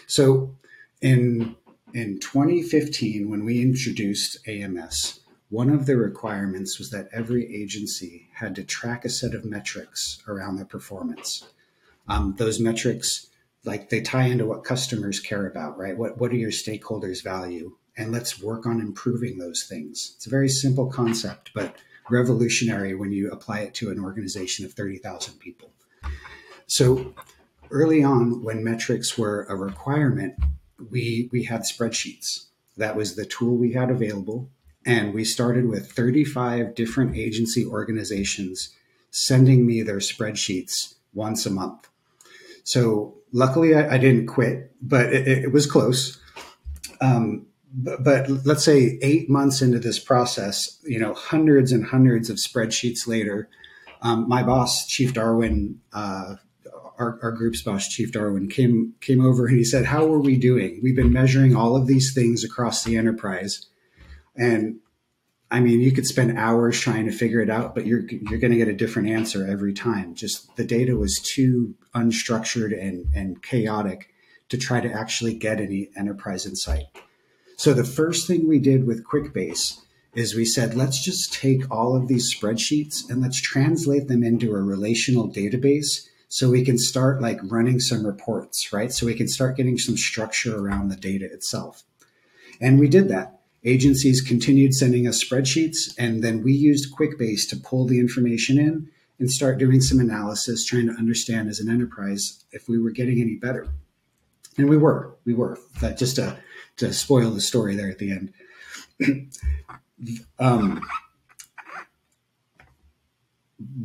So 0.07 0.55
in 1.01 1.55
in 1.93 2.19
2015, 2.19 3.29
when 3.29 3.43
we 3.43 3.61
introduced 3.61 4.47
AMS, 4.47 5.19
one 5.49 5.69
of 5.69 5.87
the 5.87 5.97
requirements 5.97 6.79
was 6.79 6.91
that 6.91 7.09
every 7.11 7.53
agency 7.53 8.29
had 8.35 8.55
to 8.55 8.63
track 8.63 9.03
a 9.03 9.09
set 9.09 9.33
of 9.33 9.43
metrics 9.43 10.21
around 10.27 10.55
their 10.55 10.65
performance. 10.65 11.43
Um, 12.07 12.35
those 12.37 12.59
metrics, 12.59 13.27
like 13.63 13.89
they 13.89 14.01
tie 14.01 14.25
into 14.25 14.45
what 14.45 14.63
customers 14.63 15.19
care 15.19 15.47
about, 15.47 15.77
right? 15.77 15.97
What 15.97 16.17
what 16.17 16.31
do 16.31 16.37
your 16.37 16.51
stakeholders 16.51 17.23
value? 17.23 17.75
And 17.97 18.11
let's 18.11 18.41
work 18.41 18.65
on 18.65 18.79
improving 18.79 19.37
those 19.37 19.63
things. 19.63 20.13
It's 20.15 20.25
a 20.25 20.29
very 20.29 20.49
simple 20.49 20.87
concept, 20.87 21.51
but 21.53 21.75
revolutionary 22.09 22.95
when 22.95 23.11
you 23.11 23.31
apply 23.31 23.59
it 23.59 23.73
to 23.75 23.89
an 23.89 23.99
organization 23.99 24.65
of 24.65 24.73
30,000 24.73 25.39
people. 25.39 25.71
So 26.67 27.13
early 27.69 28.03
on, 28.03 28.43
when 28.43 28.63
metrics 28.63 29.17
were 29.17 29.45
a 29.49 29.55
requirement, 29.55 30.35
we, 30.89 31.29
we 31.31 31.43
had 31.43 31.61
spreadsheets. 31.61 32.45
That 32.77 32.95
was 32.95 33.15
the 33.15 33.25
tool 33.25 33.55
we 33.55 33.73
had 33.73 33.89
available. 33.89 34.49
And 34.85 35.13
we 35.13 35.23
started 35.23 35.67
with 35.67 35.91
35 35.91 36.75
different 36.75 37.15
agency 37.15 37.65
organizations 37.65 38.69
sending 39.11 39.65
me 39.65 39.81
their 39.81 39.97
spreadsheets 39.97 40.95
once 41.13 41.45
a 41.45 41.51
month. 41.51 41.87
So 42.63 43.17
luckily, 43.31 43.75
I, 43.75 43.95
I 43.95 43.97
didn't 43.97 44.27
quit, 44.27 44.71
but 44.81 45.13
it, 45.13 45.27
it 45.27 45.51
was 45.51 45.65
close. 45.65 46.19
Um, 46.99 47.47
but, 47.73 48.03
but 48.03 48.29
let's 48.45 48.63
say 48.63 48.99
eight 49.01 49.29
months 49.29 49.61
into 49.61 49.79
this 49.79 49.99
process, 49.99 50.79
you 50.83 50.99
know, 50.99 51.13
hundreds 51.13 51.71
and 51.71 51.85
hundreds 51.85 52.29
of 52.29 52.37
spreadsheets 52.37 53.07
later, 53.07 53.49
um, 54.01 54.27
my 54.27 54.43
boss, 54.43 54.85
Chief 54.87 55.13
Darwin, 55.13 55.79
uh, 55.93 56.35
our, 56.99 57.19
our, 57.21 57.31
group's 57.31 57.61
boss, 57.61 57.87
Chief 57.87 58.11
Darwin, 58.11 58.49
came 58.49 58.93
came 58.99 59.23
over 59.23 59.47
and 59.47 59.57
he 59.57 59.63
said, 59.63 59.85
"How 59.85 60.11
are 60.11 60.19
we 60.19 60.37
doing? 60.37 60.79
We've 60.83 60.95
been 60.95 61.13
measuring 61.13 61.55
all 61.55 61.75
of 61.75 61.87
these 61.87 62.13
things 62.13 62.43
across 62.43 62.83
the 62.83 62.97
enterprise, 62.97 63.67
and 64.35 64.79
I 65.51 65.59
mean, 65.59 65.81
you 65.81 65.91
could 65.91 66.07
spend 66.07 66.37
hours 66.37 66.79
trying 66.79 67.05
to 67.05 67.11
figure 67.11 67.41
it 67.41 67.49
out, 67.49 67.75
but 67.75 67.85
you're 67.85 68.07
you're 68.09 68.39
going 68.39 68.51
to 68.51 68.57
get 68.57 68.69
a 68.69 68.73
different 68.73 69.09
answer 69.09 69.45
every 69.45 69.73
time. 69.73 70.15
Just 70.15 70.55
the 70.55 70.63
data 70.63 70.95
was 70.95 71.19
too 71.19 71.75
unstructured 71.93 72.71
and 72.79 73.07
and 73.13 73.43
chaotic 73.43 74.09
to 74.49 74.57
try 74.57 74.79
to 74.79 74.91
actually 74.91 75.33
get 75.33 75.59
any 75.59 75.89
enterprise 75.97 76.45
insight." 76.45 76.85
So 77.57 77.73
the 77.73 77.83
first 77.83 78.27
thing 78.27 78.47
we 78.47 78.59
did 78.59 78.87
with 78.87 79.05
QuickBase 79.05 79.77
is 80.15 80.35
we 80.35 80.45
said, 80.45 80.73
let's 80.73 81.03
just 81.03 81.33
take 81.33 81.69
all 81.71 81.95
of 81.95 82.07
these 82.07 82.33
spreadsheets 82.33 83.09
and 83.09 83.21
let's 83.21 83.39
translate 83.39 84.07
them 84.07 84.23
into 84.23 84.53
a 84.53 84.61
relational 84.61 85.31
database 85.31 86.07
so 86.27 86.49
we 86.49 86.65
can 86.65 86.77
start 86.77 87.21
like 87.21 87.39
running 87.43 87.79
some 87.79 88.05
reports, 88.05 88.73
right? 88.73 88.91
So 88.91 89.05
we 89.05 89.13
can 89.13 89.27
start 89.27 89.57
getting 89.57 89.77
some 89.77 89.97
structure 89.97 90.57
around 90.57 90.89
the 90.89 90.95
data 90.95 91.25
itself. 91.25 91.83
And 92.59 92.79
we 92.79 92.87
did 92.87 93.09
that. 93.09 93.40
Agencies 93.63 94.21
continued 94.21 94.73
sending 94.73 95.07
us 95.07 95.23
spreadsheets, 95.23 95.93
and 95.97 96.23
then 96.23 96.41
we 96.41 96.51
used 96.51 96.93
QuickBase 96.95 97.47
to 97.49 97.57
pull 97.57 97.85
the 97.85 97.99
information 97.99 98.57
in 98.57 98.89
and 99.19 99.29
start 99.29 99.59
doing 99.59 99.81
some 99.81 99.99
analysis, 99.99 100.65
trying 100.65 100.87
to 100.87 100.93
understand 100.93 101.47
as 101.47 101.59
an 101.59 101.69
enterprise 101.69 102.43
if 102.51 102.67
we 102.67 102.79
were 102.79 102.89
getting 102.89 103.21
any 103.21 103.35
better. 103.35 103.67
And 104.57 104.67
we 104.67 104.77
were, 104.77 105.15
we 105.25 105.35
were. 105.35 105.59
That 105.79 105.97
just 105.97 106.17
a 106.17 106.37
to 106.77 106.91
spoil 106.91 107.29
the 107.29 107.41
story 107.41 107.75
there 107.75 107.89
at 107.89 107.99
the 107.99 108.11
end. 108.11 108.33
um, 110.39 110.81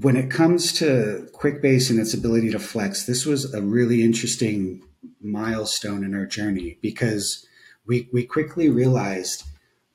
when 0.01 0.17
it 0.17 0.31
comes 0.31 0.73
to 0.75 1.29
QuickBase 1.35 1.91
and 1.91 2.01
its 2.01 2.15
ability 2.15 2.51
to 2.51 2.59
flex, 2.59 3.05
this 3.05 3.27
was 3.27 3.53
a 3.53 3.61
really 3.61 4.03
interesting 4.03 4.83
milestone 5.21 6.03
in 6.03 6.15
our 6.15 6.25
journey 6.25 6.79
because 6.81 7.47
we, 7.87 8.09
we 8.13 8.25
quickly 8.25 8.71
realized 8.71 9.45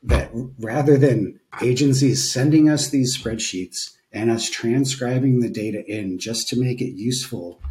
that 0.04 0.32
rather 0.60 0.98
than 0.98 1.40
agencies 1.62 2.32
sending 2.32 2.70
us 2.70 2.90
these 2.90 3.18
spreadsheets 3.18 3.92
and 4.12 4.32
us 4.32 4.50
transcribing 4.50 5.40
the 5.40 5.50
data 5.50 5.86
in 5.86 6.20
just 6.20 6.48
to 6.50 6.60
make 6.60 6.82
it 6.82 6.96
useful, 6.96 7.62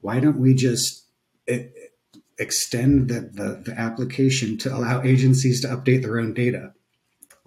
why 0.00 0.20
don't 0.20 0.38
we 0.38 0.54
just 0.54 1.04
eh, 1.46 1.64
extend 2.38 3.08
the, 3.08 3.20
the, 3.20 3.62
the 3.64 3.78
application 3.78 4.58
to 4.58 4.74
allow 4.74 5.02
agencies 5.02 5.60
to 5.62 5.68
update 5.68 6.02
their 6.02 6.18
own 6.18 6.34
data? 6.34 6.72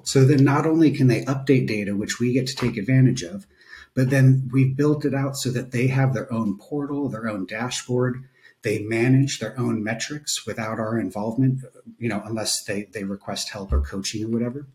So 0.03 0.25
then 0.25 0.43
not 0.43 0.65
only 0.65 0.91
can 0.91 1.07
they 1.07 1.23
update 1.25 1.67
data, 1.67 1.95
which 1.95 2.19
we 2.19 2.33
get 2.33 2.47
to 2.47 2.55
take 2.55 2.77
advantage 2.77 3.21
of, 3.21 3.45
but 3.93 4.09
then 4.09 4.49
we've 4.51 4.75
built 4.75 5.05
it 5.05 5.13
out 5.13 5.35
so 5.35 5.49
that 5.51 5.71
they 5.71 5.87
have 5.87 6.13
their 6.13 6.31
own 6.31 6.57
portal, 6.57 7.09
their 7.09 7.27
own 7.27 7.45
dashboard. 7.45 8.23
They 8.63 8.79
manage 8.79 9.39
their 9.39 9.57
own 9.59 9.83
metrics 9.83 10.45
without 10.45 10.79
our 10.79 10.99
involvement, 10.99 11.61
you 11.97 12.09
know, 12.09 12.21
unless 12.25 12.63
they, 12.63 12.83
they 12.93 13.03
request 13.03 13.49
help 13.49 13.73
or 13.73 13.81
coaching 13.81 14.23
or 14.23 14.29
whatever. 14.29 14.67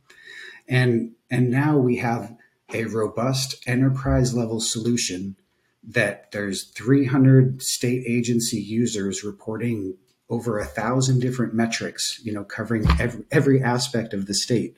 And 0.69 1.12
and 1.31 1.50
now 1.50 1.78
we 1.78 1.97
have 1.99 2.37
a 2.73 2.85
robust 2.85 3.62
enterprise 3.66 4.35
level 4.35 4.61
solution 4.61 5.37
that 5.85 6.33
there's 6.33 6.64
300 6.71 7.62
state 7.62 8.02
agency 8.07 8.59
users 8.59 9.23
reporting 9.23 9.97
over 10.28 10.59
a 10.59 10.64
thousand 10.64 11.21
different 11.21 11.55
metrics, 11.55 12.21
you 12.25 12.33
know, 12.33 12.43
covering 12.43 12.85
every, 12.99 13.25
every 13.31 13.62
aspect 13.62 14.12
of 14.12 14.26
the 14.26 14.35
state. 14.35 14.75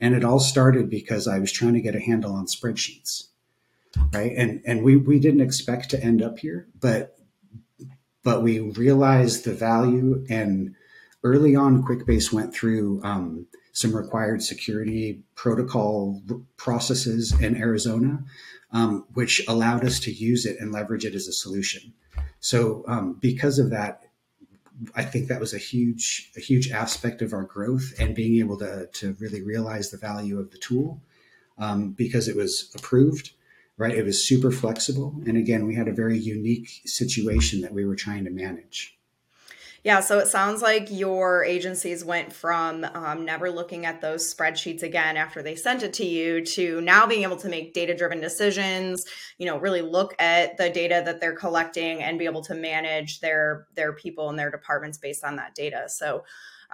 And 0.00 0.14
it 0.14 0.24
all 0.24 0.40
started 0.40 0.88
because 0.88 1.28
I 1.28 1.38
was 1.38 1.52
trying 1.52 1.74
to 1.74 1.82
get 1.82 1.94
a 1.94 2.00
handle 2.00 2.32
on 2.32 2.46
spreadsheets 2.46 3.28
right? 4.12 4.32
And 4.36 4.62
and 4.64 4.82
we 4.82 4.96
we 4.96 5.18
didn't 5.18 5.40
expect 5.40 5.90
to 5.90 6.02
end 6.02 6.22
up 6.22 6.38
here, 6.38 6.68
but 6.78 7.17
but 8.28 8.42
we 8.42 8.60
realized 8.60 9.46
the 9.46 9.54
value. 9.54 10.22
And 10.28 10.74
early 11.24 11.56
on, 11.56 11.82
QuickBase 11.82 12.30
went 12.30 12.52
through 12.52 13.00
um, 13.02 13.46
some 13.72 13.96
required 13.96 14.42
security 14.42 15.22
protocol 15.34 16.20
processes 16.58 17.32
in 17.40 17.56
Arizona, 17.56 18.22
um, 18.70 19.06
which 19.14 19.40
allowed 19.48 19.82
us 19.82 19.98
to 20.00 20.12
use 20.12 20.44
it 20.44 20.58
and 20.60 20.72
leverage 20.72 21.06
it 21.06 21.14
as 21.14 21.26
a 21.26 21.32
solution. 21.32 21.94
So 22.38 22.84
um, 22.86 23.14
because 23.18 23.58
of 23.58 23.70
that, 23.70 24.02
I 24.94 25.04
think 25.04 25.28
that 25.28 25.40
was 25.40 25.54
a 25.54 25.64
huge 25.72 26.30
a 26.36 26.40
huge 26.40 26.70
aspect 26.70 27.22
of 27.22 27.32
our 27.32 27.44
growth 27.44 27.94
and 27.98 28.14
being 28.14 28.38
able 28.40 28.58
to 28.58 28.88
to 29.00 29.16
really 29.20 29.40
realize 29.40 29.88
the 29.88 29.96
value 29.96 30.38
of 30.38 30.50
the 30.50 30.58
tool 30.58 31.00
um, 31.56 31.92
because 31.92 32.28
it 32.28 32.36
was 32.36 32.70
approved 32.76 33.30
right? 33.78 33.94
It 33.94 34.04
was 34.04 34.26
super 34.26 34.50
flexible. 34.50 35.14
And 35.26 35.36
again, 35.38 35.66
we 35.66 35.76
had 35.76 35.88
a 35.88 35.92
very 35.92 36.18
unique 36.18 36.82
situation 36.84 37.62
that 37.62 37.72
we 37.72 37.86
were 37.86 37.96
trying 37.96 38.24
to 38.24 38.30
manage. 38.30 38.98
Yeah, 39.84 40.00
so 40.00 40.18
it 40.18 40.26
sounds 40.26 40.60
like 40.60 40.88
your 40.90 41.44
agencies 41.44 42.04
went 42.04 42.32
from 42.32 42.84
um, 42.84 43.24
never 43.24 43.48
looking 43.48 43.86
at 43.86 44.00
those 44.00 44.34
spreadsheets 44.34 44.82
again 44.82 45.16
after 45.16 45.40
they 45.40 45.54
sent 45.54 45.84
it 45.84 45.92
to 45.94 46.04
you 46.04 46.44
to 46.46 46.80
now 46.80 47.06
being 47.06 47.22
able 47.22 47.36
to 47.36 47.48
make 47.48 47.74
data 47.74 47.96
driven 47.96 48.20
decisions, 48.20 49.04
you 49.38 49.46
know, 49.46 49.56
really 49.56 49.80
look 49.80 50.16
at 50.18 50.56
the 50.56 50.68
data 50.68 51.00
that 51.04 51.20
they're 51.20 51.36
collecting 51.36 52.02
and 52.02 52.18
be 52.18 52.24
able 52.24 52.42
to 52.42 52.54
manage 52.56 53.20
their 53.20 53.68
their 53.76 53.92
people 53.92 54.28
and 54.28 54.38
their 54.38 54.50
departments 54.50 54.98
based 54.98 55.22
on 55.22 55.36
that 55.36 55.54
data. 55.54 55.84
So 55.86 56.24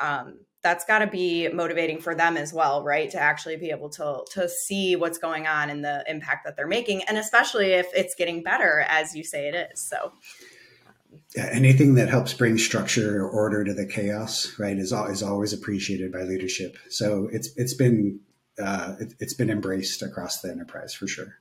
um, 0.00 0.40
that's 0.62 0.84
got 0.84 1.00
to 1.00 1.06
be 1.06 1.48
motivating 1.48 2.00
for 2.00 2.14
them 2.14 2.36
as 2.36 2.52
well 2.52 2.82
right? 2.82 3.10
To 3.10 3.20
actually 3.20 3.56
be 3.56 3.70
able 3.70 3.90
to 3.90 4.24
to 4.32 4.48
see 4.48 4.96
what's 4.96 5.18
going 5.18 5.46
on 5.46 5.70
and 5.70 5.84
the 5.84 6.04
impact 6.08 6.44
that 6.44 6.56
they're 6.56 6.66
making 6.66 7.02
and 7.04 7.18
especially 7.18 7.72
if 7.72 7.86
it's 7.94 8.14
getting 8.14 8.42
better 8.42 8.84
as 8.88 9.14
you 9.14 9.24
say 9.24 9.48
it 9.48 9.54
is 9.72 9.88
so. 9.88 10.12
Yeah, 11.37 11.48
anything 11.52 11.94
that 11.94 12.09
helps 12.09 12.33
bring 12.33 12.59
structure 12.59 13.24
or 13.24 13.28
order 13.28 13.64
to 13.64 13.74
the 13.74 13.87
chaos 13.87 14.57
right 14.59 14.76
is, 14.76 14.92
is 14.92 15.22
always 15.22 15.52
appreciated 15.52 16.12
by 16.12 16.22
leadership. 16.22 16.76
So 16.88 17.28
it's 17.33 17.50
it's 17.57 17.74
been 17.74 18.20
uh, 18.59 18.94
it, 19.00 19.14
it's 19.18 19.35
been 19.35 19.50
embraced 19.50 20.02
across 20.02 20.40
the 20.40 20.50
enterprise 20.50 20.94
for 20.94 21.07
sure. 21.07 21.38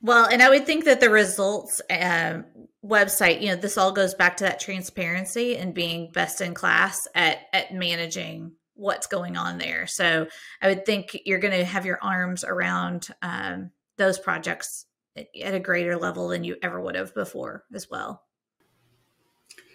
Well, 0.00 0.26
and 0.26 0.42
I 0.42 0.50
would 0.50 0.66
think 0.66 0.84
that 0.84 1.00
the 1.00 1.10
results 1.10 1.80
um, 1.88 2.44
website, 2.84 3.40
you 3.40 3.48
know, 3.48 3.56
this 3.56 3.78
all 3.78 3.92
goes 3.92 4.14
back 4.14 4.36
to 4.38 4.44
that 4.44 4.60
transparency 4.60 5.56
and 5.56 5.74
being 5.74 6.10
best 6.12 6.40
in 6.40 6.54
class 6.54 7.08
at 7.14 7.38
at 7.52 7.72
managing 7.72 8.52
what's 8.74 9.06
going 9.06 9.36
on 9.36 9.58
there. 9.58 9.86
So 9.86 10.26
I 10.60 10.68
would 10.68 10.84
think 10.84 11.16
you're 11.24 11.38
going 11.38 11.56
to 11.56 11.64
have 11.64 11.86
your 11.86 11.98
arms 12.02 12.44
around 12.44 13.08
um, 13.22 13.70
those 13.96 14.18
projects 14.18 14.86
at 15.16 15.54
a 15.54 15.60
greater 15.60 15.96
level 15.96 16.28
than 16.28 16.44
you 16.44 16.56
ever 16.62 16.80
would 16.80 16.96
have 16.96 17.14
before 17.14 17.64
as 17.72 17.88
well. 17.88 18.22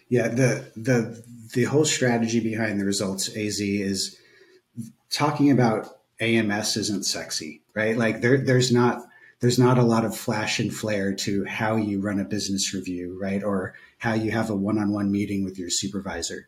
Yeah, 0.09 0.27
the 0.27 0.71
the 0.75 1.23
the 1.53 1.63
whole 1.65 1.85
strategy 1.85 2.39
behind 2.39 2.79
the 2.79 2.85
results 2.85 3.29
AZ 3.29 3.59
is 3.59 4.17
talking 5.11 5.51
about 5.51 5.87
AMS 6.19 6.77
isn't 6.77 7.05
sexy, 7.05 7.61
right? 7.75 7.97
Like 7.97 8.21
there 8.21 8.37
there's 8.37 8.71
not 8.71 9.03
there's 9.39 9.59
not 9.59 9.77
a 9.77 9.83
lot 9.83 10.05
of 10.05 10.17
flash 10.17 10.59
and 10.59 10.73
flare 10.73 11.13
to 11.13 11.45
how 11.45 11.77
you 11.77 12.01
run 12.01 12.19
a 12.19 12.25
business 12.25 12.73
review, 12.73 13.17
right? 13.19 13.43
Or 13.43 13.73
how 13.97 14.13
you 14.13 14.31
have 14.31 14.49
a 14.49 14.55
one-on-one 14.55 15.11
meeting 15.11 15.43
with 15.43 15.57
your 15.57 15.69
supervisor. 15.69 16.47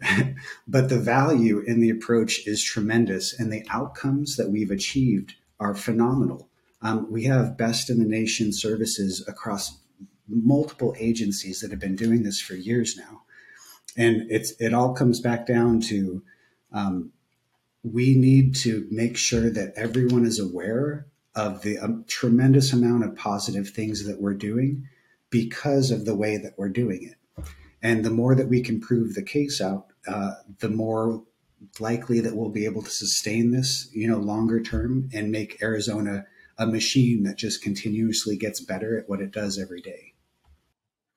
but 0.68 0.88
the 0.88 0.98
value 0.98 1.60
in 1.60 1.80
the 1.80 1.90
approach 1.90 2.46
is 2.46 2.62
tremendous, 2.62 3.38
and 3.38 3.52
the 3.52 3.64
outcomes 3.70 4.36
that 4.36 4.50
we've 4.50 4.70
achieved 4.70 5.34
are 5.60 5.74
phenomenal. 5.74 6.48
Um, 6.82 7.10
we 7.10 7.24
have 7.24 7.56
best 7.56 7.90
in 7.90 7.98
the 7.98 8.04
nation 8.04 8.52
services 8.52 9.24
across 9.26 9.78
multiple 10.28 10.94
agencies 10.98 11.60
that 11.60 11.70
have 11.70 11.80
been 11.80 11.96
doing 11.96 12.22
this 12.22 12.40
for 12.40 12.54
years 12.54 12.96
now, 12.96 13.22
and 13.96 14.30
it's 14.30 14.52
it 14.60 14.72
all 14.72 14.94
comes 14.94 15.20
back 15.20 15.46
down 15.46 15.80
to 15.80 16.22
um, 16.72 17.10
we 17.82 18.14
need 18.14 18.54
to 18.54 18.86
make 18.90 19.16
sure 19.16 19.50
that 19.50 19.72
everyone 19.74 20.24
is 20.24 20.38
aware 20.38 21.06
of 21.34 21.62
the 21.62 21.78
um, 21.78 22.04
tremendous 22.08 22.72
amount 22.72 23.04
of 23.04 23.16
positive 23.16 23.68
things 23.70 24.06
that 24.06 24.20
we're 24.20 24.34
doing 24.34 24.88
because 25.30 25.90
of 25.90 26.04
the 26.04 26.14
way 26.14 26.36
that 26.36 26.54
we're 26.56 26.68
doing 26.68 27.02
it. 27.02 27.44
And 27.82 28.04
the 28.04 28.10
more 28.10 28.34
that 28.34 28.48
we 28.48 28.62
can 28.62 28.80
prove 28.80 29.14
the 29.14 29.22
case 29.22 29.60
out, 29.60 29.86
uh, 30.06 30.32
the 30.58 30.68
more 30.68 31.22
likely 31.78 32.20
that 32.20 32.36
we'll 32.36 32.50
be 32.50 32.64
able 32.64 32.82
to 32.82 32.90
sustain 32.90 33.50
this, 33.50 33.88
you 33.92 34.08
know, 34.08 34.18
longer 34.18 34.60
term 34.60 35.08
and 35.12 35.30
make 35.30 35.62
Arizona 35.62 36.26
a 36.56 36.66
machine 36.66 37.22
that 37.22 37.36
just 37.36 37.62
continuously 37.62 38.36
gets 38.36 38.60
better 38.60 38.98
at 38.98 39.08
what 39.08 39.20
it 39.20 39.30
does 39.30 39.58
every 39.58 39.80
day. 39.80 40.14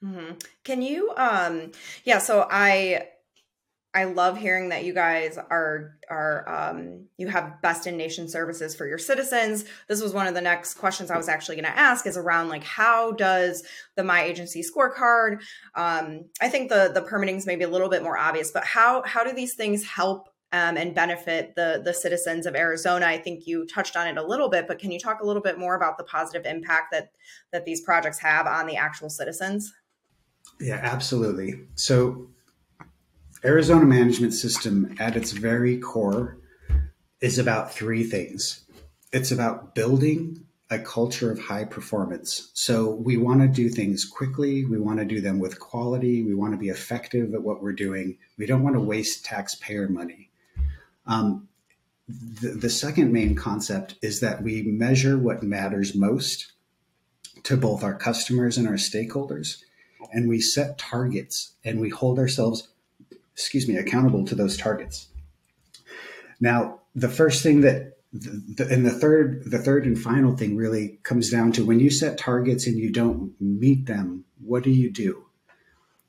Mm-hmm. 0.03 0.33
Can 0.63 0.81
you, 0.81 1.13
um, 1.15 1.71
yeah, 2.03 2.19
so 2.19 2.47
I, 2.49 3.07
I 3.93 4.05
love 4.05 4.37
hearing 4.37 4.69
that 4.69 4.85
you 4.85 4.93
guys 4.93 5.37
are 5.37 5.97
are 6.09 6.47
um, 6.47 7.07
you 7.17 7.27
have 7.27 7.61
best 7.61 7.87
in 7.87 7.97
nation 7.97 8.29
services 8.29 8.73
for 8.73 8.87
your 8.87 8.97
citizens. 8.97 9.65
This 9.89 10.01
was 10.01 10.13
one 10.13 10.27
of 10.27 10.33
the 10.33 10.41
next 10.41 10.75
questions 10.75 11.11
I 11.11 11.17
was 11.17 11.27
actually 11.27 11.55
going 11.55 11.65
to 11.65 11.77
ask 11.77 12.07
is 12.07 12.15
around 12.15 12.47
like 12.47 12.63
how 12.63 13.11
does 13.11 13.63
the 13.95 14.03
My 14.03 14.23
Agency 14.23 14.63
scorecard? 14.63 15.41
Um, 15.75 16.25
I 16.39 16.47
think 16.47 16.69
the 16.69 16.91
the 16.93 17.01
permitting 17.01 17.35
is 17.35 17.45
maybe 17.45 17.65
a 17.65 17.69
little 17.69 17.89
bit 17.89 18.01
more 18.01 18.17
obvious, 18.17 18.51
but 18.51 18.63
how 18.63 19.03
how 19.05 19.25
do 19.25 19.33
these 19.33 19.55
things 19.55 19.83
help 19.83 20.29
um, 20.53 20.77
and 20.77 20.95
benefit 20.95 21.55
the 21.55 21.81
the 21.83 21.93
citizens 21.93 22.45
of 22.45 22.55
Arizona? 22.55 23.05
I 23.05 23.17
think 23.17 23.45
you 23.45 23.65
touched 23.65 23.97
on 23.97 24.07
it 24.07 24.17
a 24.17 24.25
little 24.25 24.49
bit, 24.49 24.67
but 24.69 24.79
can 24.79 24.91
you 24.91 24.99
talk 24.99 25.19
a 25.19 25.25
little 25.25 25.41
bit 25.41 25.59
more 25.59 25.75
about 25.75 25.97
the 25.97 26.05
positive 26.05 26.45
impact 26.45 26.93
that 26.93 27.11
that 27.51 27.65
these 27.65 27.81
projects 27.81 28.19
have 28.19 28.47
on 28.47 28.67
the 28.67 28.77
actual 28.77 29.09
citizens? 29.09 29.73
Yeah, 30.61 30.79
absolutely. 30.81 31.55
So 31.75 32.29
Arizona 33.43 33.85
management 33.85 34.33
system 34.33 34.95
at 34.99 35.15
its 35.15 35.31
very 35.31 35.79
core 35.79 36.37
is 37.21 37.39
about 37.39 37.73
three 37.73 38.03
things. 38.03 38.63
It's 39.11 39.31
about 39.31 39.73
building 39.73 40.45
a 40.69 40.77
culture 40.79 41.31
of 41.31 41.39
high 41.39 41.65
performance. 41.65 42.51
So 42.53 42.91
we 42.91 43.17
want 43.17 43.41
to 43.41 43.47
do 43.47 43.67
things 43.67 44.05
quickly. 44.05 44.63
We 44.63 44.79
want 44.79 44.99
to 44.99 45.05
do 45.05 45.19
them 45.19 45.39
with 45.39 45.59
quality. 45.59 46.23
We 46.23 46.35
want 46.35 46.53
to 46.53 46.57
be 46.57 46.69
effective 46.69 47.33
at 47.33 47.41
what 47.41 47.61
we're 47.61 47.73
doing. 47.73 48.17
We 48.37 48.45
don't 48.45 48.63
want 48.63 48.75
to 48.75 48.79
waste 48.79 49.25
taxpayer 49.25 49.89
money. 49.89 50.29
Um, 51.05 51.49
the, 52.07 52.49
the 52.49 52.69
second 52.69 53.11
main 53.11 53.35
concept 53.35 53.95
is 54.01 54.19
that 54.19 54.43
we 54.43 54.61
measure 54.61 55.17
what 55.17 55.43
matters 55.43 55.95
most 55.95 56.53
to 57.43 57.57
both 57.57 57.83
our 57.83 57.95
customers 57.95 58.57
and 58.57 58.67
our 58.67 58.75
stakeholders. 58.75 59.57
And 60.13 60.29
we 60.29 60.39
set 60.41 60.77
targets 60.77 61.53
and 61.65 61.81
we 61.81 61.89
hold 61.89 62.19
ourselves 62.19 62.67
excuse 63.33 63.67
me, 63.67 63.75
accountable 63.75 64.25
to 64.25 64.35
those 64.35 64.57
targets. 64.57 65.07
Now, 66.39 66.79
the 66.95 67.09
first 67.09 67.43
thing 67.43 67.61
that 67.61 67.97
the, 68.13 68.67
and 68.69 68.85
the 68.85 68.91
third 68.91 69.43
the 69.45 69.59
third 69.59 69.85
and 69.85 69.97
final 69.97 70.35
thing 70.35 70.57
really 70.57 70.99
comes 71.03 71.29
down 71.29 71.53
to 71.53 71.65
when 71.65 71.79
you 71.79 71.89
set 71.89 72.17
targets 72.17 72.67
and 72.67 72.77
you 72.77 72.91
don't 72.91 73.33
meet 73.39 73.85
them 73.85 74.25
what 74.43 74.63
do 74.63 74.69
you 74.69 74.91
do 74.91 75.27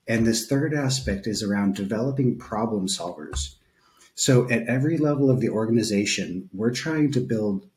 and 0.09 0.27
this 0.27 0.49
third 0.49 0.75
aspect 0.75 1.29
is 1.29 1.45
around 1.45 1.77
developing 1.77 2.37
problem 2.37 2.89
solvers 2.89 3.55
so 4.17 4.51
at 4.51 4.67
every 4.67 4.99
level 4.99 5.31
of 5.31 5.41
the 5.41 5.49
organization 5.49 6.51
we're 6.53 6.75
trying 6.75 7.13
to 7.13 7.21
build 7.21 7.69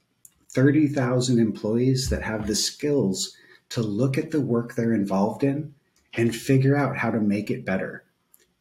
30,000 0.55 1.37
employees 1.37 2.09
that 2.09 2.23
have 2.23 2.47
the 2.47 2.55
skills 2.55 3.35
to 3.69 3.81
look 3.81 4.17
at 4.17 4.31
the 4.31 4.39
work 4.39 4.73
they're 4.73 4.93
involved 4.93 5.43
in 5.43 5.75
and 6.13 6.33
figure 6.33 6.77
out 6.77 6.95
how 6.95 7.11
to 7.11 7.19
make 7.19 7.51
it 7.51 7.65
better. 7.65 8.04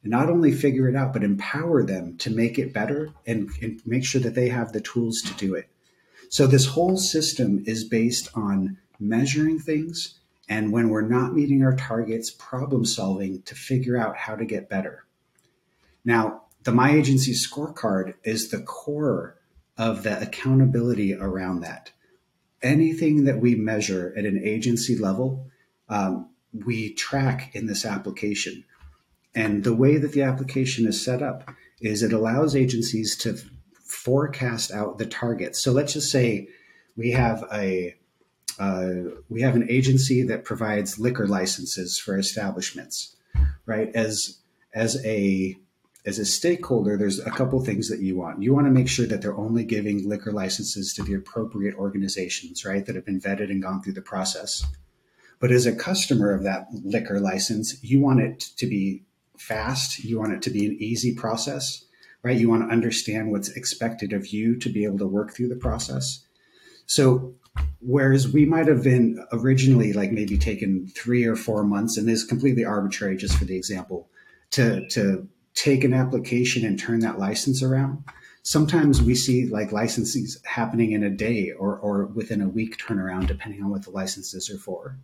Not 0.05 0.29
only 0.29 0.53
figure 0.53 0.89
it 0.89 0.97
out, 0.97 1.13
but 1.13 1.25
empower 1.25 1.83
them 1.83 2.17
to 2.19 2.31
make 2.31 2.59
it 2.59 2.73
better 2.73 3.11
and, 3.27 3.51
and 3.63 3.81
make 3.87 4.05
sure 4.05 4.21
that 4.21 4.35
they 4.35 4.49
have 4.49 4.73
the 4.73 4.81
tools 4.81 5.23
to 5.23 5.35
do 5.35 5.55
it. 5.55 5.69
So, 6.29 6.47
this 6.47 6.67
whole 6.67 6.97
system 6.97 7.63
is 7.67 7.85
based 7.85 8.29
on 8.35 8.79
measuring 8.99 9.59
things 9.59 10.19
and 10.49 10.73
when 10.73 10.91
we're 10.91 11.03
not 11.03 11.35
meeting 11.35 11.63
our 11.63 11.75
targets, 11.75 12.31
problem 12.31 12.85
solving 12.85 13.43
to 13.43 13.55
figure 13.55 13.97
out 13.97 14.17
how 14.17 14.37
to 14.37 14.45
get 14.45 14.69
better. 14.69 15.05
Now, 16.05 16.43
the 16.65 16.73
My 16.73 16.91
Agency 16.91 17.33
scorecard 17.33 18.15
is 18.25 18.51
the 18.51 18.61
core 18.61 19.37
of 19.79 20.03
the 20.03 20.21
accountability 20.21 21.15
around 21.15 21.61
that. 21.61 21.93
Anything 22.63 23.25
that 23.25 23.41
we 23.41 23.55
measure 23.55 24.15
at 24.17 24.25
an 24.25 24.41
agency 24.43 24.97
level, 24.97 25.47
um, 25.89 26.31
we 26.53 26.95
track 26.95 27.55
in 27.55 27.67
this 27.67 27.85
application. 27.85 28.65
And 29.35 29.65
the 29.65 29.75
way 29.75 29.99
that 29.99 30.13
the 30.13 30.23
application 30.23 30.87
is 30.87 31.05
set 31.05 31.23
up 31.23 31.51
is 31.81 32.03
it 32.03 32.13
allows 32.13 32.55
agencies 32.55 33.17
to 33.19 33.37
forecast 33.85 34.71
out 34.71 34.99
the 34.99 35.07
targets. 35.07 35.63
So 35.63 35.73
let's 35.73 35.93
just 35.93 36.11
say 36.11 36.49
we 36.97 37.11
have 37.13 37.45
a 37.53 37.95
uh, 38.59 39.11
we 39.29 39.43
have 39.43 39.57
an 39.57 39.69
agency 39.69 40.23
that 40.23 40.45
provides 40.45 40.99
liquor 40.99 41.27
licenses 41.27 41.99
for 41.99 42.17
establishments, 42.17 43.17
right? 43.67 43.91
As 43.95 44.39
as 44.73 45.05
a 45.05 45.57
as 46.07 46.19
a 46.19 46.25
stakeholder, 46.25 46.97
there's 46.97 47.19
a 47.19 47.31
couple 47.31 47.65
things 47.65 47.89
that 47.89 48.01
you 48.01 48.17
want. 48.17 48.43
You 48.43 48.53
want 48.55 48.67
to 48.67 48.73
make 48.73 48.89
sure 48.89 49.07
that 49.07 49.23
they're 49.23 49.37
only 49.37 49.65
giving 49.65 50.07
liquor 50.09 50.33
licenses 50.33 50.93
to 50.95 51.03
the 51.03 51.15
appropriate 51.15 51.75
organizations, 51.75 52.65
right, 52.65 52.85
that 52.85 52.95
have 52.95 53.07
been 53.07 53.21
vetted 53.21 53.51
and 53.51 53.63
gone 53.63 53.83
through 53.83 53.95
the 53.95 54.03
process. 54.03 54.65
But 55.41 55.51
as 55.51 55.67
a 55.67 55.75
customer 55.75 56.33
of 56.33 56.43
that 56.45 56.67
liquor 56.73 57.19
license, 57.21 57.83
you 57.83 58.01
want 58.01 58.21
it 58.21 58.41
to 58.59 58.67
be 58.67 59.05
fast. 59.37 60.05
You 60.05 60.19
want 60.19 60.33
it 60.33 60.43
to 60.43 60.51
be 60.51 60.67
an 60.67 60.77
easy 60.81 61.15
process, 61.15 61.85
right? 62.23 62.39
You 62.39 62.49
want 62.49 62.69
to 62.69 62.73
understand 62.73 63.31
what's 63.31 63.51
expected 63.51 64.13
of 64.13 64.29
you 64.29 64.57
to 64.59 64.69
be 64.69 64.85
able 64.85 64.99
to 64.99 65.07
work 65.07 65.35
through 65.35 65.49
the 65.49 65.57
process. 65.57 66.25
So, 66.87 67.35
whereas 67.81 68.29
we 68.29 68.45
might 68.45 68.67
have 68.67 68.83
been 68.83 69.25
originally 69.33 69.93
like 69.93 70.13
maybe 70.13 70.37
taken 70.37 70.89
three 70.89 71.25
or 71.25 71.37
four 71.37 71.65
months, 71.65 71.97
and 71.97 72.09
this 72.09 72.21
is 72.21 72.25
completely 72.25 72.65
arbitrary 72.65 73.17
just 73.17 73.37
for 73.37 73.45
the 73.45 73.57
example, 73.57 74.09
to, 74.51 74.87
to 74.89 75.29
take 75.55 75.85
an 75.85 75.95
application 75.95 76.65
and 76.65 76.79
turn 76.79 77.01
that 77.01 77.19
license 77.19 77.63
around. 77.63 78.05
Sometimes 78.43 79.01
we 79.01 79.15
see 79.15 79.47
like 79.47 79.73
licenses 79.73 80.39
happening 80.45 80.93
in 80.93 81.03
a 81.03 81.11
day 81.11 81.53
or, 81.53 81.79
or 81.79 82.07
within 82.07 82.43
a 82.43 82.49
week 82.49 82.77
turnaround, 82.77 83.27
depending 83.27 83.63
on 83.63 83.71
what 83.71 83.85
the 83.85 83.91
licenses 83.91 84.51
are 84.51 84.59
for. 84.59 84.99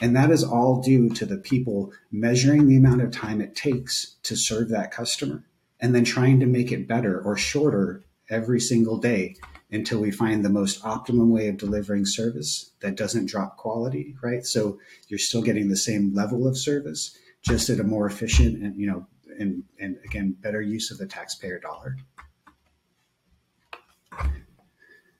And 0.00 0.16
that 0.16 0.30
is 0.30 0.42
all 0.42 0.80
due 0.80 1.10
to 1.10 1.26
the 1.26 1.36
people 1.36 1.92
measuring 2.10 2.66
the 2.66 2.76
amount 2.76 3.02
of 3.02 3.10
time 3.10 3.40
it 3.40 3.54
takes 3.54 4.16
to 4.22 4.36
serve 4.36 4.68
that 4.70 4.90
customer 4.90 5.44
and 5.80 5.94
then 5.94 6.04
trying 6.04 6.40
to 6.40 6.46
make 6.46 6.72
it 6.72 6.88
better 6.88 7.20
or 7.20 7.36
shorter 7.36 8.02
every 8.28 8.60
single 8.60 8.96
day 8.96 9.36
until 9.70 10.00
we 10.00 10.10
find 10.10 10.44
the 10.44 10.50
most 10.50 10.84
optimum 10.84 11.30
way 11.30 11.48
of 11.48 11.56
delivering 11.56 12.04
service 12.04 12.72
that 12.80 12.96
doesn't 12.96 13.26
drop 13.26 13.56
quality, 13.56 14.14
right? 14.22 14.44
So 14.44 14.78
you're 15.08 15.18
still 15.18 15.42
getting 15.42 15.68
the 15.68 15.76
same 15.76 16.14
level 16.14 16.46
of 16.46 16.58
service, 16.58 17.16
just 17.42 17.70
at 17.70 17.80
a 17.80 17.84
more 17.84 18.06
efficient 18.06 18.62
and, 18.62 18.76
you 18.76 18.86
know, 18.86 19.06
and, 19.38 19.64
and 19.78 19.96
again, 20.04 20.36
better 20.40 20.60
use 20.60 20.90
of 20.90 20.98
the 20.98 21.06
taxpayer 21.06 21.60
dollar. 21.60 21.96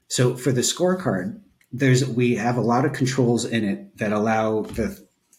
So 0.09 0.37
for 0.37 0.51
the 0.53 0.63
scorecard, 0.63 1.41
there's 1.73 2.07
we 2.07 2.35
have 2.35 2.57
a 2.57 2.63
lot 2.63 2.85
of 2.85 2.93
controls 2.93 3.45
in 3.45 3.65
it 3.65 3.97
that 3.99 4.13
allow 4.13 4.63
the 4.63 4.89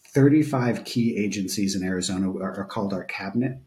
35 0.08 0.84
key 0.84 1.16
agencies 1.16 1.74
in 1.74 1.82
Arizona 1.82 2.30
are, 2.32 2.60
are 2.60 2.64
called 2.64 2.92
our 2.92 3.04
cabinet. 3.04 3.58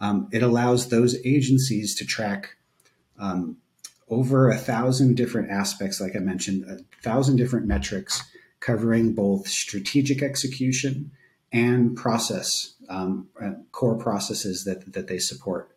Um, 0.00 0.28
it 0.32 0.42
allows 0.42 0.88
those 0.88 1.16
agencies 1.26 1.94
to 1.96 2.06
track 2.06 2.56
um, 3.18 3.58
over 4.08 4.48
a 4.48 4.56
thousand 4.56 5.16
different 5.16 5.50
aspects, 5.50 6.00
like 6.00 6.16
I 6.16 6.20
mentioned, 6.20 6.64
a 6.64 6.78
thousand 7.02 7.36
different 7.36 7.66
metrics 7.66 8.22
covering 8.60 9.14
both 9.14 9.46
strategic 9.46 10.22
execution 10.22 11.12
and 11.52 11.96
process 11.96 12.74
um, 12.88 13.28
uh, 13.40 13.52
core 13.72 13.96
processes 13.96 14.64
that, 14.64 14.92
that 14.92 15.06
they 15.06 15.18
support. 15.18 15.70